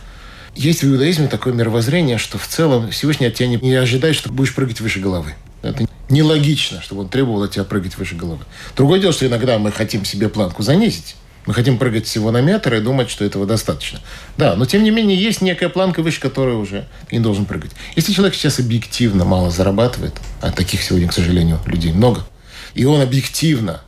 Есть 0.55 0.83
в 0.83 0.93
иудаизме 0.93 1.29
такое 1.29 1.53
мировоззрение, 1.53 2.19
что 2.19 2.39
в 2.39 2.47
целом 2.47 2.91
Всевышний 2.91 3.27
от 3.27 3.35
тебя 3.35 3.49
не, 3.49 3.57
не 3.57 3.75
ожидает, 3.75 4.17
что 4.17 4.33
будешь 4.33 4.55
прыгать 4.55 4.81
выше 4.81 5.01
головы. 5.01 5.35
Это 5.63 5.87
нелогично, 6.09 6.81
чтобы 6.83 7.03
он 7.03 7.09
требовал 7.09 7.43
от 7.43 7.53
тебя 7.53 7.65
прыгать 7.65 7.97
выше 7.97 8.15
головы. 8.15 8.45
Другое 8.77 9.01
дело, 9.01 9.13
что 9.13 9.27
иногда 9.27 9.59
мы 9.59 9.73
хотим 9.73 10.05
себе 10.05 10.29
планку 10.29 10.63
занизить. 10.63 11.17
Мы 11.47 11.55
хотим 11.55 11.79
прыгать 11.79 12.07
всего 12.07 12.31
на 12.31 12.43
метр 12.43 12.75
и 12.75 12.81
думать, 12.81 13.09
что 13.09 13.25
этого 13.25 13.47
достаточно. 13.47 14.01
Да, 14.37 14.55
но 14.55 14.67
тем 14.67 14.83
не 14.83 14.91
менее 14.91 15.17
есть 15.17 15.41
некая 15.41 15.71
планка, 15.71 16.03
выше 16.03 16.21
которой 16.21 16.57
уже 16.57 16.87
не 17.11 17.21
должен 17.21 17.47
прыгать. 17.47 17.71
Если 17.97 18.13
человек 18.13 18.35
сейчас 18.35 18.59
объективно 18.59 19.25
мало 19.25 19.51
зарабатывает, 19.51 20.15
а 20.43 20.53
таких 20.53 20.83
сегодня, 20.83 21.09
к 21.09 21.15
сожалению, 21.15 21.59
людей 21.65 21.93
много, 21.93 22.27
и 22.75 22.85
он 22.85 23.01
объективно 23.01 23.81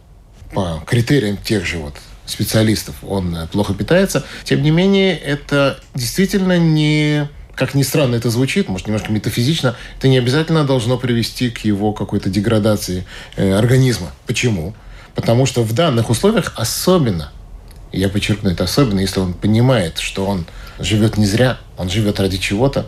по 0.55 0.83
критериям 0.87 1.37
тех 1.37 1.66
же 1.66 1.77
вот 1.77 1.94
специалистов, 2.31 2.95
он 3.03 3.35
э, 3.37 3.47
плохо 3.47 3.75
питается. 3.75 4.25
Тем 4.45 4.62
не 4.62 4.71
менее, 4.71 5.16
это 5.16 5.81
действительно 5.95 6.59
не 6.59 7.29
как 7.61 7.75
ни 7.75 7.83
странно 7.83 8.14
это 8.14 8.31
звучит, 8.31 8.71
может, 8.71 8.87
немножко 8.87 9.12
метафизично, 9.12 9.77
это 9.99 10.09
не 10.09 10.16
обязательно 10.16 10.64
должно 10.64 10.97
привести 10.97 11.51
к 11.51 11.59
его 11.59 11.93
какой-то 11.93 12.31
деградации 12.31 13.05
э, 13.37 13.53
организма. 13.53 14.12
Почему? 14.27 14.73
Потому 15.14 15.45
что 15.45 15.62
в 15.62 15.75
данных 15.75 16.09
условиях 16.09 16.55
особенно, 16.57 17.33
я 17.93 18.09
подчеркну 18.09 18.51
это 18.51 18.64
особенно, 18.64 19.01
если 19.01 19.21
он 19.21 19.35
понимает, 19.35 19.99
что 19.99 20.25
он 20.25 20.47
живет 20.79 21.19
не 21.19 21.27
зря, 21.27 21.59
он 21.77 21.90
живет 21.90 22.19
ради 22.19 22.38
чего-то, 22.38 22.87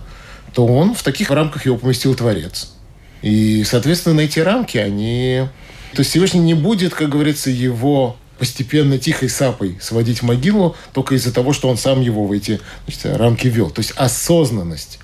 то 0.55 0.66
он 0.66 0.94
в 0.94 1.02
таких 1.02 1.31
рамках 1.31 1.66
его 1.66 1.76
поместил 1.76 2.14
Творец. 2.14 2.72
И, 3.20 3.64
соответственно, 3.64 4.20
эти 4.20 4.40
рамки, 4.40 4.78
они... 4.78 5.48
То 5.92 6.00
есть 6.00 6.11
Всевышний 6.11 6.40
не 6.40 6.55
будет, 6.55 6.94
как 6.94 7.11
говорится, 7.11 7.50
его 7.50 8.16
постепенно 8.42 8.98
тихой 8.98 9.28
сапой 9.28 9.78
сводить 9.81 10.18
в 10.18 10.22
могилу 10.24 10.74
только 10.92 11.14
из-за 11.14 11.33
того, 11.33 11.52
что 11.52 11.68
он 11.68 11.76
сам 11.76 12.00
его 12.00 12.26
в 12.26 12.33
эти 12.33 12.59
значит, 12.88 13.16
рамки 13.16 13.46
ввел. 13.46 13.70
То 13.70 13.78
есть 13.78 13.92
осознанность, 13.92 14.98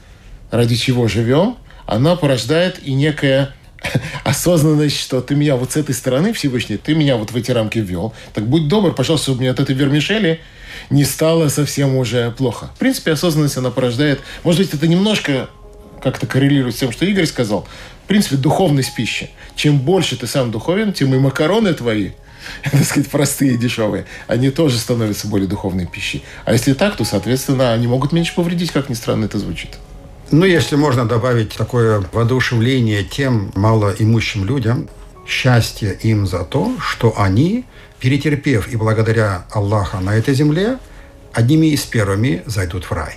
ради 0.51 0.75
чего 0.75 1.07
живем, 1.07 1.57
она 1.87 2.17
порождает 2.17 2.81
и 2.83 2.95
некая 2.95 3.55
осознанность, 4.25 4.99
что 4.99 5.21
ты 5.21 5.37
меня 5.37 5.55
вот 5.55 5.71
с 5.71 5.77
этой 5.77 5.95
стороны, 5.95 6.33
Всевышний, 6.33 6.79
ты 6.79 6.97
меня 6.97 7.17
вот 7.17 7.31
в 7.31 7.37
эти 7.37 7.53
рамки 7.53 7.79
ввел. 7.79 8.13
Так 8.35 8.45
будь 8.49 8.67
добр, 8.67 8.93
пожалуйста, 8.93 9.27
чтобы 9.27 9.43
мне 9.43 9.51
от 9.53 9.61
этой 9.61 9.77
вермишели 9.77 10.41
не 10.91 11.05
стало 11.05 11.49
совсем 11.49 11.95
уже 11.95 12.33
плохо. 12.33 12.73
В 12.75 12.79
принципе, 12.81 13.13
осознанность 13.13 13.57
она 13.57 13.71
порождает... 13.71 14.19
Может 14.43 14.63
быть, 14.63 14.75
это 14.75 14.89
немножко 14.89 15.49
как-то 16.03 16.27
коррелирует 16.27 16.75
с 16.75 16.81
тем, 16.81 16.91
что 16.91 17.07
Игорь 17.07 17.27
сказал. 17.27 17.69
В 18.03 18.09
принципе, 18.09 18.35
духовность 18.35 18.97
пищи. 18.97 19.31
Чем 19.55 19.79
больше 19.79 20.17
ты 20.17 20.27
сам 20.27 20.51
духовен, 20.51 20.93
тем 20.93 21.15
и 21.15 21.19
макароны 21.19 21.73
твои– 21.73 22.11
так 22.71 22.85
сказать, 22.85 23.11
простые 23.11 23.57
дешевые, 23.57 24.07
они 24.27 24.51
тоже 24.51 24.79
становятся 24.79 25.29
более 25.29 25.49
духовной 25.49 25.87
пищей. 25.87 26.23
А 26.45 26.53
если 26.53 26.73
так, 26.73 26.97
то, 26.97 27.05
соответственно, 27.05 27.73
они 27.73 27.87
могут 27.87 28.13
меньше 28.13 28.35
повредить, 28.35 28.71
как 28.71 28.89
ни 28.89 28.95
странно 28.95 29.27
это 29.27 29.39
звучит. 29.39 29.79
Ну, 30.31 30.45
если 30.45 30.77
можно 30.77 31.07
добавить 31.07 31.55
такое 31.55 32.05
воодушевление 32.13 33.03
тем 33.03 33.51
малоимущим 33.55 34.45
людям, 34.45 34.89
счастье 35.27 35.99
им 36.03 36.27
за 36.27 36.45
то, 36.45 36.75
что 36.81 37.15
они, 37.19 37.65
перетерпев 37.99 38.69
и 38.69 38.77
благодаря 38.77 39.45
Аллаха 39.51 40.01
на 40.01 40.17
этой 40.17 40.35
земле, 40.35 40.79
одними 41.33 41.69
из 41.69 41.83
первыми 41.83 42.43
зайдут 42.47 42.85
в 42.85 42.93
рай. 42.93 43.17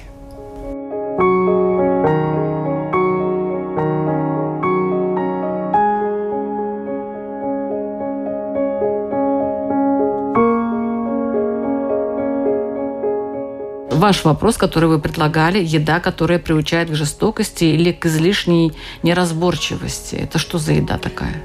Ваш 14.02 14.26
вопрос, 14.26 14.58
который 14.58 14.90
вы 14.90 15.00
предлагали, 15.00 15.64
еда, 15.64 16.00
которая 16.00 16.40
приучает 16.40 16.90
к 16.90 16.96
жестокости 16.96 17.66
или 17.66 17.92
к 17.92 18.08
излишней 18.08 18.74
неразборчивости. 19.04 20.16
Это 20.16 20.40
что 20.40 20.58
за 20.58 20.74
еда 20.74 20.98
такая? 20.98 21.42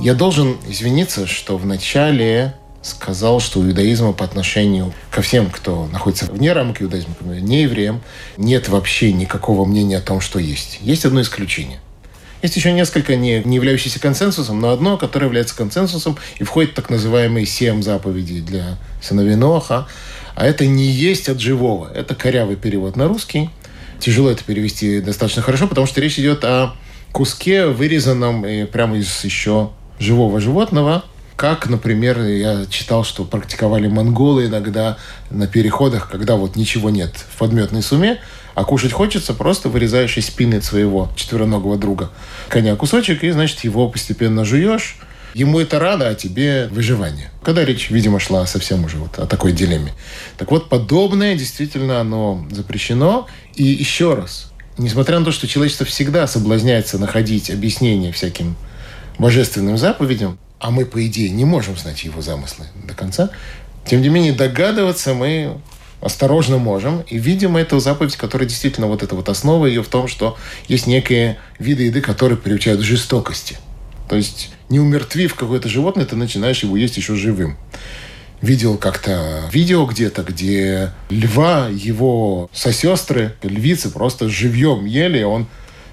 Я 0.00 0.14
должен 0.14 0.56
извиниться, 0.66 1.26
что 1.26 1.58
вначале 1.58 2.54
сказал, 2.80 3.40
что 3.40 3.60
у 3.60 3.66
иудаизма 3.66 4.14
по 4.14 4.24
отношению 4.24 4.94
ко 5.10 5.20
всем, 5.20 5.50
кто 5.50 5.86
находится 5.92 6.24
вне 6.32 6.54
рамок 6.54 6.80
иудаизма, 6.80 7.14
не 7.20 7.62
евреям, 7.62 8.00
нет 8.38 8.70
вообще 8.70 9.12
никакого 9.12 9.66
мнения 9.66 9.98
о 9.98 10.00
том, 10.00 10.22
что 10.22 10.38
есть. 10.38 10.78
Есть 10.80 11.04
одно 11.04 11.20
исключение. 11.20 11.80
Есть 12.40 12.56
еще 12.56 12.72
несколько 12.72 13.16
не, 13.16 13.42
не 13.44 13.56
являющихся 13.56 14.00
консенсусом, 14.00 14.58
но 14.60 14.70
одно, 14.70 14.96
которое 14.96 15.26
является 15.26 15.54
консенсусом 15.54 16.16
и 16.38 16.44
входит 16.44 16.70
в 16.70 16.74
так 16.74 16.88
называемые 16.88 17.44
семь 17.44 17.82
заповедей 17.82 18.40
для 18.40 18.78
сыновей 19.02 19.36
Ноаха. 19.36 19.86
А 20.40 20.46
это 20.46 20.66
не 20.66 20.86
есть 20.86 21.28
от 21.28 21.38
живого. 21.38 21.90
Это 21.94 22.14
корявый 22.14 22.56
перевод 22.56 22.96
на 22.96 23.08
русский. 23.08 23.50
Тяжело 23.98 24.30
это 24.30 24.42
перевести 24.42 25.02
достаточно 25.02 25.42
хорошо, 25.42 25.66
потому 25.66 25.86
что 25.86 26.00
речь 26.00 26.18
идет 26.18 26.46
о 26.46 26.76
куске, 27.12 27.66
вырезанном 27.66 28.46
и 28.46 28.64
прямо 28.64 28.96
из 28.96 29.22
еще 29.22 29.68
живого 29.98 30.40
животного. 30.40 31.04
Как, 31.36 31.68
например, 31.68 32.22
я 32.22 32.64
читал, 32.70 33.04
что 33.04 33.24
практиковали 33.24 33.86
монголы 33.86 34.46
иногда 34.46 34.96
на 35.28 35.46
переходах, 35.46 36.08
когда 36.10 36.36
вот 36.36 36.56
ничего 36.56 36.88
нет 36.88 37.14
в 37.16 37.36
подметной 37.36 37.82
суме, 37.82 38.18
а 38.54 38.64
кушать 38.64 38.92
хочется, 38.92 39.34
просто 39.34 39.68
вырезаешь 39.68 40.16
из 40.16 40.28
спины 40.28 40.62
своего 40.62 41.10
четвероногого 41.16 41.76
друга 41.76 42.12
коня 42.48 42.76
кусочек, 42.76 43.24
и, 43.24 43.30
значит, 43.30 43.62
его 43.64 43.90
постепенно 43.90 44.46
жуешь, 44.46 44.96
Ему 45.34 45.60
это 45.60 45.78
рано, 45.78 46.08
а 46.08 46.14
тебе 46.14 46.68
выживание. 46.70 47.30
Когда 47.42 47.64
речь, 47.64 47.90
видимо, 47.90 48.18
шла 48.20 48.46
совсем 48.46 48.84
уже 48.84 48.96
вот 48.96 49.18
о 49.18 49.26
такой 49.26 49.52
дилемме. 49.52 49.92
Так 50.36 50.50
вот, 50.50 50.68
подобное 50.68 51.36
действительно 51.36 52.00
оно 52.00 52.46
запрещено. 52.50 53.26
И 53.54 53.64
еще 53.64 54.14
раз, 54.14 54.52
несмотря 54.78 55.18
на 55.18 55.24
то, 55.24 55.32
что 55.32 55.46
человечество 55.46 55.86
всегда 55.86 56.26
соблазняется 56.26 56.98
находить 56.98 57.50
объяснение 57.50 58.12
всяким 58.12 58.56
божественным 59.18 59.78
заповедям, 59.78 60.38
а 60.58 60.70
мы, 60.70 60.84
по 60.84 61.06
идее, 61.06 61.30
не 61.30 61.44
можем 61.44 61.76
знать 61.76 62.04
его 62.04 62.20
замыслы 62.20 62.66
до 62.84 62.94
конца, 62.94 63.30
тем 63.86 64.02
не 64.02 64.08
менее 64.08 64.32
догадываться 64.32 65.14
мы 65.14 65.58
осторожно 66.00 66.58
можем. 66.58 67.02
И 67.02 67.18
видим 67.18 67.56
эту 67.56 67.78
заповедь, 67.80 68.16
которая 68.16 68.48
действительно 68.48 68.86
вот 68.86 69.02
эта 69.02 69.14
вот 69.14 69.28
основа 69.28 69.66
ее 69.66 69.82
в 69.82 69.88
том, 69.88 70.08
что 70.08 70.36
есть 70.68 70.86
некие 70.86 71.38
виды 71.58 71.84
еды, 71.84 72.00
которые 72.00 72.38
приучают 72.38 72.80
к 72.80 72.84
жестокости– 72.84 73.58
то 74.10 74.16
есть, 74.16 74.50
не 74.70 74.78
умертвив 74.78 75.34
какое-то 75.34 75.68
животное, 75.68 76.06
ты 76.06 76.16
начинаешь 76.16 76.62
его 76.62 76.76
есть 76.76 76.96
еще 76.96 77.16
живым. 77.16 77.58
Видел 78.40 78.78
как-то 78.78 79.50
видео 79.52 79.84
где-то, 79.84 80.22
где 80.22 80.92
льва, 81.10 81.68
его 81.68 82.48
сосестры, 82.54 83.34
львицы 83.42 83.90
просто 83.90 84.30
живьем 84.30 84.86
ели. 84.86 85.22
Он, 85.22 85.46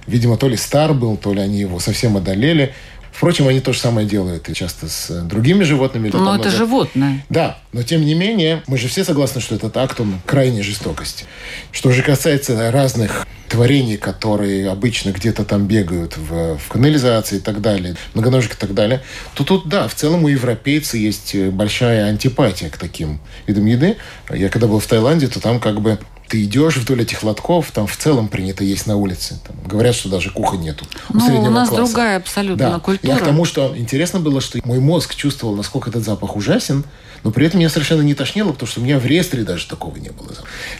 видимо, 0.06 0.38
то 0.38 0.48
ли 0.48 0.56
стар 0.56 0.94
был, 0.94 1.18
то 1.18 1.34
ли 1.34 1.42
они 1.42 1.60
его 1.60 1.80
совсем 1.80 2.16
одолели. 2.16 2.74
Впрочем, 3.17 3.47
они 3.47 3.62
то 3.62 3.73
же 3.73 3.80
самое 3.80 4.08
делают 4.08 4.47
и 4.47 4.53
часто 4.53 4.88
с 4.88 5.23
другими 5.23 5.63
животными. 5.63 6.12
Но 6.13 6.36
это 6.36 6.51
животное. 6.51 7.25
Да, 7.30 7.58
но 7.73 7.82
тем 7.82 8.06
не 8.06 8.13
менее, 8.13 8.62
мы 8.67 8.77
же 8.77 8.88
все 8.88 9.03
согласны, 9.03 9.41
что 9.41 9.56
этот 9.56 9.75
акт, 9.75 9.99
он 9.99 10.19
крайней 10.23 10.62
жестокости. 10.62 11.25
Что 11.71 11.91
же 11.91 12.03
касается 12.03 12.71
разных 12.71 13.25
творений, 13.49 13.97
которые 13.97 14.69
обычно 14.69 15.10
где-то 15.10 15.45
там 15.45 15.65
бегают 15.65 16.15
в, 16.15 16.60
в 16.60 16.67
канализации 16.67 17.38
и 17.38 17.39
так 17.39 17.60
далее, 17.60 17.95
многоножек 18.13 18.53
и 18.53 18.58
так 18.58 18.75
далее, 18.75 19.01
то 19.34 19.43
тут, 19.43 19.67
да, 19.67 19.88
в 19.88 19.95
целом 19.95 20.23
у 20.23 20.27
европейцев 20.27 20.93
есть 20.93 21.36
большая 21.36 22.06
антипатия 22.06 22.69
к 22.69 22.77
таким 22.77 23.19
видам 23.47 23.65
еды. 23.65 23.97
Я 24.32 24.49
когда 24.49 24.67
был 24.67 24.80
в 24.80 24.86
Таиланде, 24.86 25.27
то 25.27 25.39
там 25.39 25.60
как 25.60 25.82
бы 25.82 25.97
ты 26.28 26.44
идешь 26.44 26.78
вдоль 26.78 27.02
этих 27.04 27.24
лотков, 27.24 27.72
там 27.72 27.88
в 27.88 27.96
целом 27.96 28.28
принято 28.28 28.63
есть 28.63 28.86
на 28.86 28.98
улице. 28.98 29.40
Там, 29.46 29.56
говорят, 29.66 29.96
что 29.96 30.10
даже 30.10 30.30
кухонь 30.30 30.62
нету. 30.62 30.86
У, 31.10 31.18
ну, 31.18 31.42
у 31.42 31.50
нас 31.50 31.70
класса. 31.70 31.86
другая 31.86 32.18
абсолютно 32.18 32.72
да. 32.72 32.80
культура. 32.80 33.13
Я 33.13 33.20
к 33.20 33.24
тому, 33.24 33.46
что 33.46 33.74
интересно 33.78 34.20
было, 34.20 34.42
что 34.42 34.60
мой 34.66 34.80
мозг 34.80 35.16
чувствовал, 35.16 35.56
насколько 35.56 35.90
этот 35.90 36.04
запах 36.04 36.36
ужасен, 36.36 36.84
но 37.23 37.32
при 37.32 37.45
этом 37.45 37.60
меня 37.60 37.69
совершенно 37.69 38.01
не 38.01 38.13
тошнило, 38.13 38.51
потому 38.51 38.67
что 38.67 38.82
у 38.82 38.84
меня 38.84 38.99
в 38.99 39.06
реестре 39.06 39.43
даже 39.43 39.67
такого 39.67 39.97
не 39.97 40.10
было. 40.10 40.30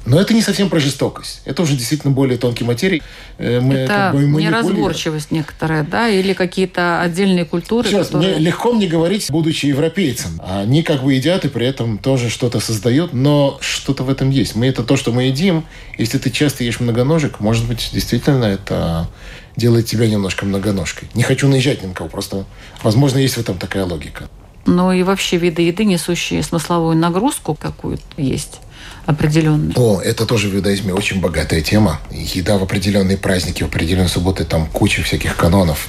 Но 0.06 0.20
это 0.20 0.34
не 0.34 0.42
совсем 0.42 0.70
про 0.70 0.80
жестокость. 0.80 1.42
Это 1.46 1.62
уже 1.62 1.76
действительно 1.76 2.14
более 2.14 2.38
тонкий 2.38 2.64
материи. 2.64 3.02
Э, 3.38 3.60
мы, 3.60 3.76
это 3.76 3.94
как 3.94 4.16
бы, 4.16 4.42
неразборчивость 4.42 5.32
некоторая, 5.32 5.84
да, 5.84 6.10
или 6.10 6.34
какие-то 6.34 7.02
отдельные 7.02 7.46
культуры, 7.46 7.88
Сейчас, 7.90 8.08
которые... 8.08 8.36
мне 8.36 8.46
легко 8.46 8.74
мне 8.74 8.88
говорить, 8.88 9.28
будучи 9.30 9.66
европейцем. 9.68 10.42
Они 10.46 10.84
как 10.84 11.04
бы 11.04 11.14
едят 11.14 11.46
и 11.46 11.50
при 11.50 11.68
этом 11.68 11.98
тоже 11.98 12.30
что-то 12.30 12.60
создают, 12.60 13.14
но 13.14 13.58
что-то 13.62 14.04
в 14.04 14.10
этом 14.10 14.30
есть. 14.30 14.56
Мы 14.56 14.68
это 14.68 14.84
то, 14.84 14.96
что 14.98 15.12
мы 15.12 15.24
едим. 15.24 15.66
Если 15.98 16.18
ты 16.18 16.30
часто 16.30 16.64
ешь 16.64 16.80
многоножек, 16.80 17.40
может 17.40 17.68
быть, 17.68 17.90
действительно 17.92 18.46
это 18.46 19.10
делает 19.56 19.88
тебя 19.88 20.08
немножко 20.08 20.46
многоножкой. 20.46 21.10
Не 21.14 21.24
хочу 21.24 21.48
наезжать 21.48 21.84
ни 21.84 21.88
на 21.88 21.94
кого, 21.94 22.10
просто, 22.10 22.46
возможно, 22.84 23.18
есть 23.18 23.36
в 23.36 23.40
этом 23.40 23.58
такая 23.58 23.86
логика. 23.86 24.30
Ну 24.68 24.92
и 24.92 25.02
вообще 25.02 25.38
виды 25.38 25.64
еды, 25.64 25.86
несущие 25.86 26.44
смысловую 26.44 26.96
нагрузку 26.96 27.56
какую-то 27.56 28.04
есть 28.18 28.60
определенную. 29.06 29.74
О, 29.76 30.02
это 30.02 30.26
тоже 30.26 30.50
в 30.50 30.56
иудаизме 30.56 30.94
очень 30.94 31.20
богатая 31.22 31.62
тема. 31.62 32.00
Еда 32.12 32.58
в 32.58 32.64
определенные 32.64 33.18
праздники, 33.18 33.64
в 33.64 33.68
определенные 33.68 34.10
субботы, 34.10 34.44
там 34.44 34.68
куча 34.68 35.02
всяких 35.02 35.36
канонов. 35.36 35.88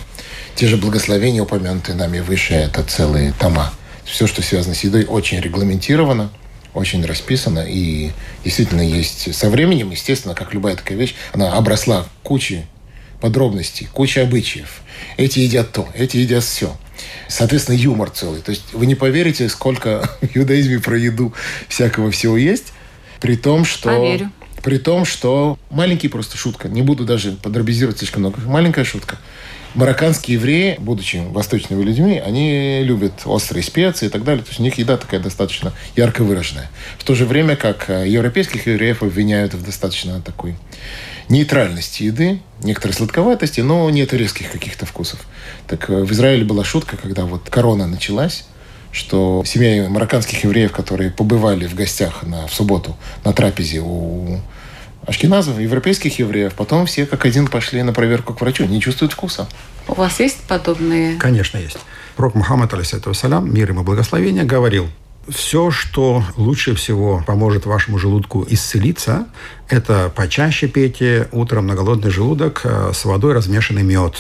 Те 0.55 0.69
же 0.69 0.77
благословения, 0.77 1.43
упомянутые 1.43 1.97
нами 1.97 2.21
выше, 2.21 2.55
это 2.55 2.83
целые 2.85 3.33
тома. 3.33 3.73
Все, 4.05 4.27
что 4.27 4.41
связано 4.41 4.75
с 4.75 4.85
едой, 4.85 5.05
очень 5.05 5.41
регламентировано. 5.41 6.31
очень 6.75 7.05
расписано, 7.05 7.65
и 7.67 8.11
действительно 8.45 8.83
есть 8.83 9.35
со 9.35 9.51
временем, 9.51 9.91
естественно, 9.91 10.35
как 10.35 10.55
любая 10.55 10.77
такая 10.77 10.97
вещь, 10.97 11.15
она 11.33 11.53
обросла 11.55 12.07
кучей 12.23 12.67
подробностей, 13.21 13.89
кучей 13.93 14.21
обычаев. 14.21 14.81
Эти 15.17 15.41
едят 15.41 15.73
то, 15.73 15.89
эти 15.95 16.19
едят 16.19 16.45
все. 16.45 16.77
Соответственно, 17.29 17.77
юмор 17.77 18.11
целый. 18.11 18.41
То 18.41 18.51
есть 18.51 18.73
вы 18.73 18.87
не 18.87 18.95
поверите, 18.95 19.49
сколько 19.49 20.09
в 20.21 20.37
иудаизме 20.37 20.79
про 20.81 20.99
еду 20.99 21.35
всякого 21.69 22.11
всего 22.11 22.37
есть, 22.37 22.73
при 23.21 23.37
том, 23.37 23.65
что... 23.65 23.89
Поверю. 23.89 24.33
При 24.63 24.79
том, 24.79 25.05
что 25.05 25.57
маленький 25.71 26.09
просто 26.09 26.37
шутка. 26.37 26.69
Не 26.69 26.83
буду 26.83 27.05
даже 27.05 27.33
подробизировать 27.33 27.99
слишком 27.99 28.23
много. 28.23 28.41
Маленькая 28.41 28.85
шутка. 28.85 29.17
Марокканские 29.75 30.35
евреи, 30.35 30.77
будучи 30.79 31.19
восточными 31.19 31.83
людьми, 31.85 32.19
они 32.19 32.83
любят 32.83 33.13
острые 33.25 33.63
специи 33.63 34.07
и 34.07 34.09
так 34.09 34.25
далее. 34.25 34.43
То 34.43 34.49
есть 34.49 34.61
у 34.61 34.63
них 34.65 34.77
еда 34.77 34.97
такая 34.97 35.21
достаточно 35.21 35.73
ярко 35.95 36.25
выраженная. 36.25 36.71
В 36.99 37.05
то 37.05 37.15
же 37.15 37.25
время, 37.25 37.55
как 37.55 37.89
э, 37.89 38.09
европейских 38.09 38.67
евреев 38.67 39.03
обвиняют 39.03 39.55
в 39.55 39.65
достаточно 39.65 40.21
такой 40.21 40.57
нейтральности 41.29 42.05
еды, 42.05 42.41
некоторой 42.63 42.95
сладковатости, 42.95 43.61
но 43.61 43.89
нет 43.91 44.13
резких 44.13 44.51
каких-то 44.51 44.87
вкусов. 44.87 45.21
Так 45.67 45.91
э, 45.91 46.03
в 46.03 46.13
Израиле 46.13 46.45
была 46.45 46.65
шутка, 46.65 46.97
когда 46.97 47.25
вот 47.25 47.49
корона 47.51 47.87
началась, 47.87 48.45
что 48.93 49.43
семья 49.45 49.89
марокканских 49.89 50.45
евреев, 50.45 50.73
которые 50.73 51.11
побывали 51.11 51.67
в 51.67 51.75
гостях 51.75 52.23
на, 52.23 52.47
в 52.47 52.55
субботу 52.55 52.97
на 53.25 53.33
трапезе 53.33 53.81
у 53.81 54.41
ашкеназов, 55.07 55.59
европейских 55.59 56.19
евреев, 56.19 56.55
потом 56.55 56.87
все 56.87 57.07
как 57.07 57.25
один 57.25 57.47
пошли 57.47 57.83
на 57.83 57.93
проверку 57.93 58.35
к 58.35 58.41
врачу, 58.41 58.65
не 58.65 58.81
чувствуют 58.81 59.13
вкуса. 59.13 59.49
У 59.87 59.95
вас 59.95 60.21
есть 60.21 60.39
подобные? 60.47 61.17
Конечно, 61.17 61.59
есть. 61.59 61.79
Пророк 62.17 62.35
Мухаммад, 62.35 62.73
алейсалям, 62.75 63.53
мир 63.53 63.71
ему 63.71 63.85
благословения, 63.85 64.45
говорил, 64.45 64.89
все, 65.31 65.71
что 65.71 66.23
лучше 66.37 66.75
всего 66.75 67.23
поможет 67.27 67.67
вашему 67.67 67.99
желудку 67.99 68.47
исцелиться, 68.49 69.27
это 69.69 70.11
почаще 70.15 70.69
пейте 70.69 71.29
утром 71.33 71.67
на 71.67 71.75
голодный 71.75 72.11
желудок 72.11 72.63
э, 72.65 72.93
с 72.95 73.05
водой 73.05 73.35
размешанный 73.35 73.83
мед. 73.83 74.15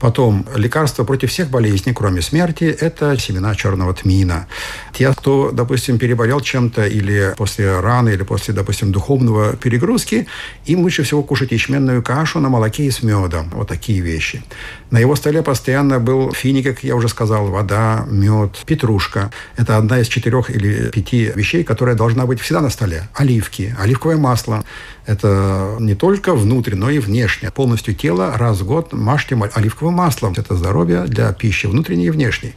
Потом 0.00 0.46
лекарство 0.56 1.04
против 1.04 1.30
всех 1.30 1.50
болезней, 1.50 1.92
кроме 1.92 2.22
смерти, 2.22 2.64
это 2.64 3.18
семена 3.18 3.54
черного 3.54 3.92
тмина. 3.92 4.46
Те, 4.94 5.12
кто, 5.12 5.50
допустим, 5.52 5.98
переболел 5.98 6.40
чем-то 6.40 6.86
или 6.86 7.34
после 7.36 7.80
раны, 7.80 8.10
или 8.10 8.22
после, 8.22 8.54
допустим, 8.54 8.92
духовного 8.92 9.56
перегрузки, 9.56 10.26
им 10.64 10.80
лучше 10.80 11.02
всего 11.02 11.22
кушать 11.22 11.52
ячменную 11.52 12.02
кашу 12.02 12.40
на 12.40 12.48
молоке 12.48 12.84
и 12.84 12.90
с 12.90 13.02
медом. 13.02 13.50
Вот 13.54 13.68
такие 13.68 14.00
вещи. 14.00 14.42
На 14.90 14.98
его 14.98 15.14
столе 15.16 15.42
постоянно 15.42 16.00
был 16.00 16.32
финик, 16.32 16.64
как 16.64 16.82
я 16.82 16.96
уже 16.96 17.08
сказал, 17.08 17.46
вода, 17.46 18.06
мед, 18.10 18.56
петрушка. 18.66 19.30
Это 19.56 19.76
одна 19.76 20.00
из 20.00 20.08
четырех 20.08 20.50
или 20.50 20.90
пяти 20.90 21.30
вещей, 21.34 21.62
которая 21.62 21.94
должна 21.94 22.24
быть 22.26 22.40
всегда 22.40 22.60
на 22.60 22.70
столе. 22.70 23.08
Оливки, 23.14 23.76
оливковое 23.78 24.16
масло. 24.16 24.64
Это 25.06 25.76
не 25.78 25.94
только 25.94 26.34
внутрь, 26.34 26.74
но 26.74 26.88
и 26.90 26.98
внешне. 26.98 27.50
Полностью 27.50 27.94
тело 27.94 28.36
раз 28.36 28.60
в 28.60 28.66
год 28.66 28.92
мажьте 28.92 29.36
оливковым 29.54 29.89
маслом. 29.90 30.34
Это 30.36 30.54
здоровье 30.54 31.04
для 31.04 31.32
пищи 31.32 31.66
внутренней 31.66 32.06
и 32.06 32.10
внешней. 32.10 32.54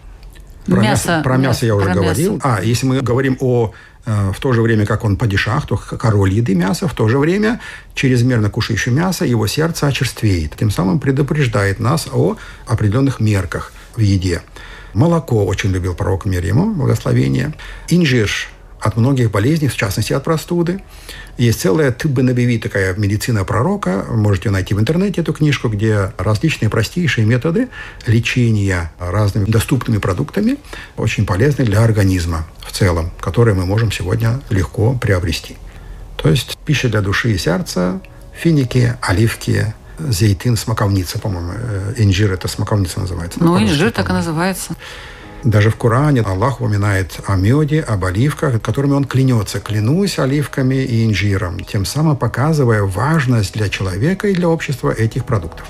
Про 0.66 0.82
мясо, 0.82 1.10
мясо 1.10 1.24
про 1.24 1.38
мясо 1.38 1.66
я 1.66 1.76
уже 1.76 1.86
про 1.88 1.96
говорил. 1.96 2.36
Мясо. 2.36 2.58
А, 2.58 2.64
если 2.64 2.86
мы 2.86 3.02
говорим 3.02 3.38
о 3.42 3.74
э, 4.06 4.32
в 4.32 4.40
то 4.40 4.54
же 4.54 4.62
время, 4.62 4.86
как 4.86 5.04
он 5.04 5.18
падишах, 5.18 5.68
то 5.68 5.76
король 5.76 6.34
еды 6.34 6.56
мяса, 6.56 6.88
в 6.88 6.94
то 6.94 7.08
же 7.10 7.18
время 7.18 7.60
чрезмерно 7.96 8.50
кушающий 8.50 8.92
мясо, 8.92 9.26
его 9.26 9.48
сердце 9.48 9.88
очерствеет. 9.88 10.56
Тем 10.56 10.72
самым 10.72 11.00
предупреждает 11.00 11.80
нас 11.80 12.08
о 12.12 12.38
определенных 12.66 13.20
мерках 13.20 13.74
в 13.96 14.00
еде. 14.00 14.42
Молоко 14.94 15.46
очень 15.46 15.72
любил 15.72 15.96
пророк 15.96 16.26
мир 16.26 16.46
ему, 16.46 16.74
благословение. 16.74 17.54
Инжир 17.90 18.30
от 18.84 18.98
многих 18.98 19.32
болезней, 19.32 19.70
в 19.70 19.76
частности 19.76 20.14
от 20.14 20.24
простуды. 20.24 20.82
Есть 21.38 21.62
целая 21.62 21.92
тыббенабиви, 21.92 22.58
такая 22.60 22.94
медицина 22.96 23.44
пророка. 23.46 24.06
Можете 24.10 24.50
найти 24.50 24.74
в 24.74 24.80
интернете 24.80 25.22
эту 25.22 25.34
книжку, 25.34 25.70
где 25.70 26.12
различные 26.18 26.70
простейшие 26.70 27.26
методы 27.26 27.70
лечения 28.06 28.92
разными 29.00 29.46
доступными 29.46 30.00
продуктами 30.00 30.58
очень 30.98 31.26
полезны 31.26 31.66
для 31.66 31.82
организма 31.82 32.46
в 32.60 32.72
целом, 32.72 33.12
которые 33.22 33.56
мы 33.56 33.66
можем 33.66 33.92
сегодня 33.92 34.42
легко 34.50 34.94
приобрести. 34.94 35.56
То 36.18 36.30
есть 36.30 36.58
пища 36.66 36.90
для 36.90 37.02
души 37.02 37.32
и 37.32 37.38
сердца, 37.38 38.02
финики, 38.34 38.96
оливки, 39.02 39.74
зейтин, 40.00 40.58
смоковница, 40.58 41.20
по-моему. 41.20 41.54
Э, 41.56 41.94
инжир– 41.98 42.32
это 42.34 42.48
смоковница 42.48 43.00
называется. 43.00 43.40
Ну, 43.42 43.62
инжир 43.62 43.92
так 43.92 44.10
и 44.10 44.14
называется. 44.14 44.76
Даже 45.44 45.70
в 45.70 45.76
Коране 45.76 46.22
Аллах 46.22 46.62
упоминает 46.62 47.20
о 47.28 47.36
меде, 47.36 47.82
об 47.82 48.06
оливках, 48.06 48.62
которыми 48.62 48.94
он 48.94 49.04
клянется. 49.04 49.60
Клянусь 49.60 50.18
оливками 50.18 50.76
и 50.76 51.06
инжиром, 51.06 51.60
тем 51.60 51.86
самым 51.86 52.16
показывая 52.16 52.84
важность 52.84 53.54
для 53.54 53.68
человека 53.68 54.30
и 54.30 54.34
для 54.34 54.48
общества 54.48 54.92
этих 54.92 55.26
продуктов. 55.26 55.68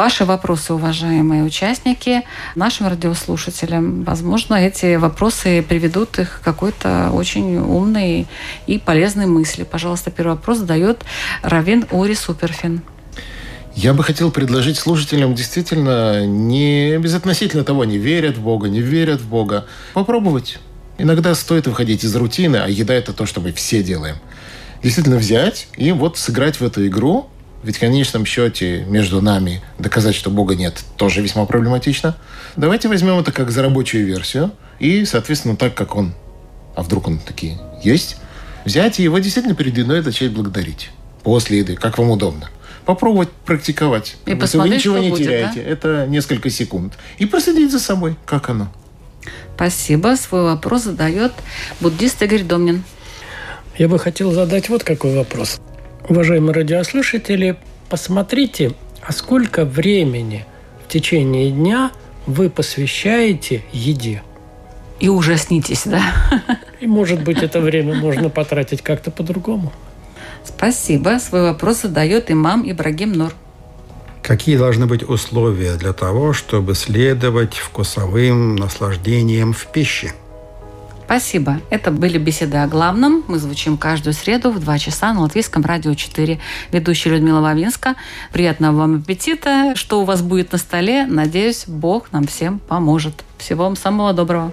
Ваши 0.00 0.24
вопросы, 0.24 0.72
уважаемые 0.72 1.44
участники, 1.44 2.22
нашим 2.54 2.86
радиослушателям, 2.86 4.02
возможно, 4.02 4.54
эти 4.54 4.96
вопросы 4.96 5.62
приведут 5.62 6.18
их 6.18 6.40
к 6.40 6.42
какой-то 6.42 7.10
очень 7.12 7.58
умной 7.58 8.26
и 8.66 8.78
полезной 8.78 9.26
мысли. 9.26 9.62
Пожалуйста, 9.62 10.10
первый 10.10 10.36
вопрос 10.36 10.56
задает 10.56 11.04
Равин 11.42 11.84
Ори 11.90 12.14
Суперфин. 12.14 12.80
Я 13.76 13.92
бы 13.92 14.02
хотел 14.02 14.30
предложить 14.30 14.78
слушателям 14.78 15.34
действительно 15.34 16.24
не 16.24 16.96
безотносительно 16.96 17.62
того, 17.62 17.84
не 17.84 17.98
верят 17.98 18.38
в 18.38 18.40
Бога, 18.40 18.70
не 18.70 18.80
верят 18.80 19.20
в 19.20 19.28
Бога, 19.28 19.66
попробовать. 19.92 20.60
Иногда 20.96 21.34
стоит 21.34 21.66
выходить 21.66 22.04
из 22.04 22.16
рутины, 22.16 22.56
а 22.56 22.68
еда 22.68 22.94
это 22.94 23.12
то, 23.12 23.26
что 23.26 23.42
мы 23.42 23.52
все 23.52 23.82
делаем. 23.82 24.16
Действительно 24.82 25.18
взять 25.18 25.68
и 25.76 25.92
вот 25.92 26.16
сыграть 26.16 26.58
в 26.58 26.64
эту 26.64 26.86
игру, 26.86 27.28
ведь 27.62 27.76
в 27.76 27.80
конечном 27.80 28.24
счете 28.24 28.84
между 28.88 29.20
нами 29.20 29.62
доказать, 29.78 30.14
что 30.14 30.30
Бога 30.30 30.54
нет, 30.54 30.82
тоже 30.96 31.20
весьма 31.20 31.44
проблематично. 31.44 32.16
Давайте 32.56 32.88
возьмем 32.88 33.18
это 33.18 33.32
как 33.32 33.50
за 33.50 33.62
рабочую 33.62 34.06
версию 34.06 34.52
и, 34.78 35.04
соответственно, 35.04 35.56
так, 35.56 35.74
как 35.74 35.94
он, 35.94 36.14
а 36.74 36.82
вдруг 36.82 37.08
он 37.08 37.18
такие 37.18 37.58
есть, 37.82 38.16
взять 38.64 38.98
и 38.98 39.02
его 39.02 39.18
действительно 39.18 39.54
перед 39.54 39.76
едой 39.76 40.02
начать 40.02 40.32
благодарить. 40.32 40.90
После 41.22 41.58
еды, 41.58 41.76
как 41.76 41.98
вам 41.98 42.10
удобно. 42.10 42.48
Попробовать 42.86 43.30
практиковать. 43.44 44.16
И 44.24 44.34
посмотреть, 44.34 44.72
вы 44.72 44.78
ничего 44.78 44.94
что 44.94 45.04
не 45.04 45.10
будет, 45.10 45.26
теряете. 45.26 45.62
Да? 45.62 45.70
Это 45.70 46.06
несколько 46.08 46.48
секунд. 46.48 46.94
И 47.18 47.26
проследить 47.26 47.70
за 47.70 47.78
собой, 47.78 48.16
как 48.24 48.48
оно. 48.48 48.72
Спасибо. 49.54 50.16
Свой 50.16 50.44
вопрос 50.44 50.84
задает 50.84 51.32
буддист 51.80 52.22
Игорь 52.22 52.42
Домнин. 52.42 52.82
Я 53.76 53.88
бы 53.88 53.98
хотел 53.98 54.32
задать 54.32 54.70
вот 54.70 54.82
какой 54.82 55.14
вопрос. 55.14 55.60
Уважаемые 56.08 56.52
радиослушатели, 56.52 57.56
посмотрите, 57.88 58.72
а 59.02 59.12
сколько 59.12 59.64
времени 59.64 60.46
в 60.84 60.88
течение 60.92 61.50
дня 61.50 61.92
вы 62.26 62.50
посвящаете 62.50 63.62
еде? 63.72 64.22
И 64.98 65.08
ужаснитесь, 65.08 65.82
да? 65.86 66.02
И, 66.80 66.86
может 66.86 67.22
быть, 67.22 67.42
это 67.42 67.60
время 67.60 67.94
можно 67.94 68.28
потратить 68.28 68.82
как-то 68.82 69.10
по-другому. 69.10 69.72
Спасибо. 70.44 71.18
Свой 71.18 71.42
вопрос 71.42 71.82
задает 71.82 72.30
имам 72.30 72.70
Ибрагим 72.70 73.12
Нур. 73.12 73.32
Какие 74.22 74.56
должны 74.56 74.86
быть 74.86 75.02
условия 75.02 75.76
для 75.76 75.92
того, 75.92 76.32
чтобы 76.32 76.74
следовать 76.74 77.54
вкусовым 77.54 78.56
наслаждениям 78.56 79.52
в 79.52 79.66
пище? 79.66 80.12
Спасибо. 81.10 81.60
Это 81.70 81.90
были 81.90 82.18
беседы 82.18 82.58
о 82.58 82.68
главном. 82.68 83.24
Мы 83.26 83.40
звучим 83.40 83.76
каждую 83.76 84.14
среду 84.14 84.52
в 84.52 84.60
2 84.60 84.78
часа 84.78 85.12
на 85.12 85.22
Латвийском 85.22 85.64
радио 85.64 85.92
4. 85.92 86.38
Ведущая 86.70 87.10
Людмила 87.10 87.40
Вавинска. 87.40 87.96
Приятного 88.32 88.76
вам 88.76 88.98
аппетита. 88.98 89.72
Что 89.74 90.02
у 90.02 90.04
вас 90.04 90.22
будет 90.22 90.52
на 90.52 90.58
столе, 90.58 91.06
надеюсь, 91.06 91.64
Бог 91.66 92.12
нам 92.12 92.28
всем 92.28 92.60
поможет. 92.60 93.24
Всего 93.38 93.64
вам 93.64 93.74
самого 93.74 94.12
доброго. 94.12 94.52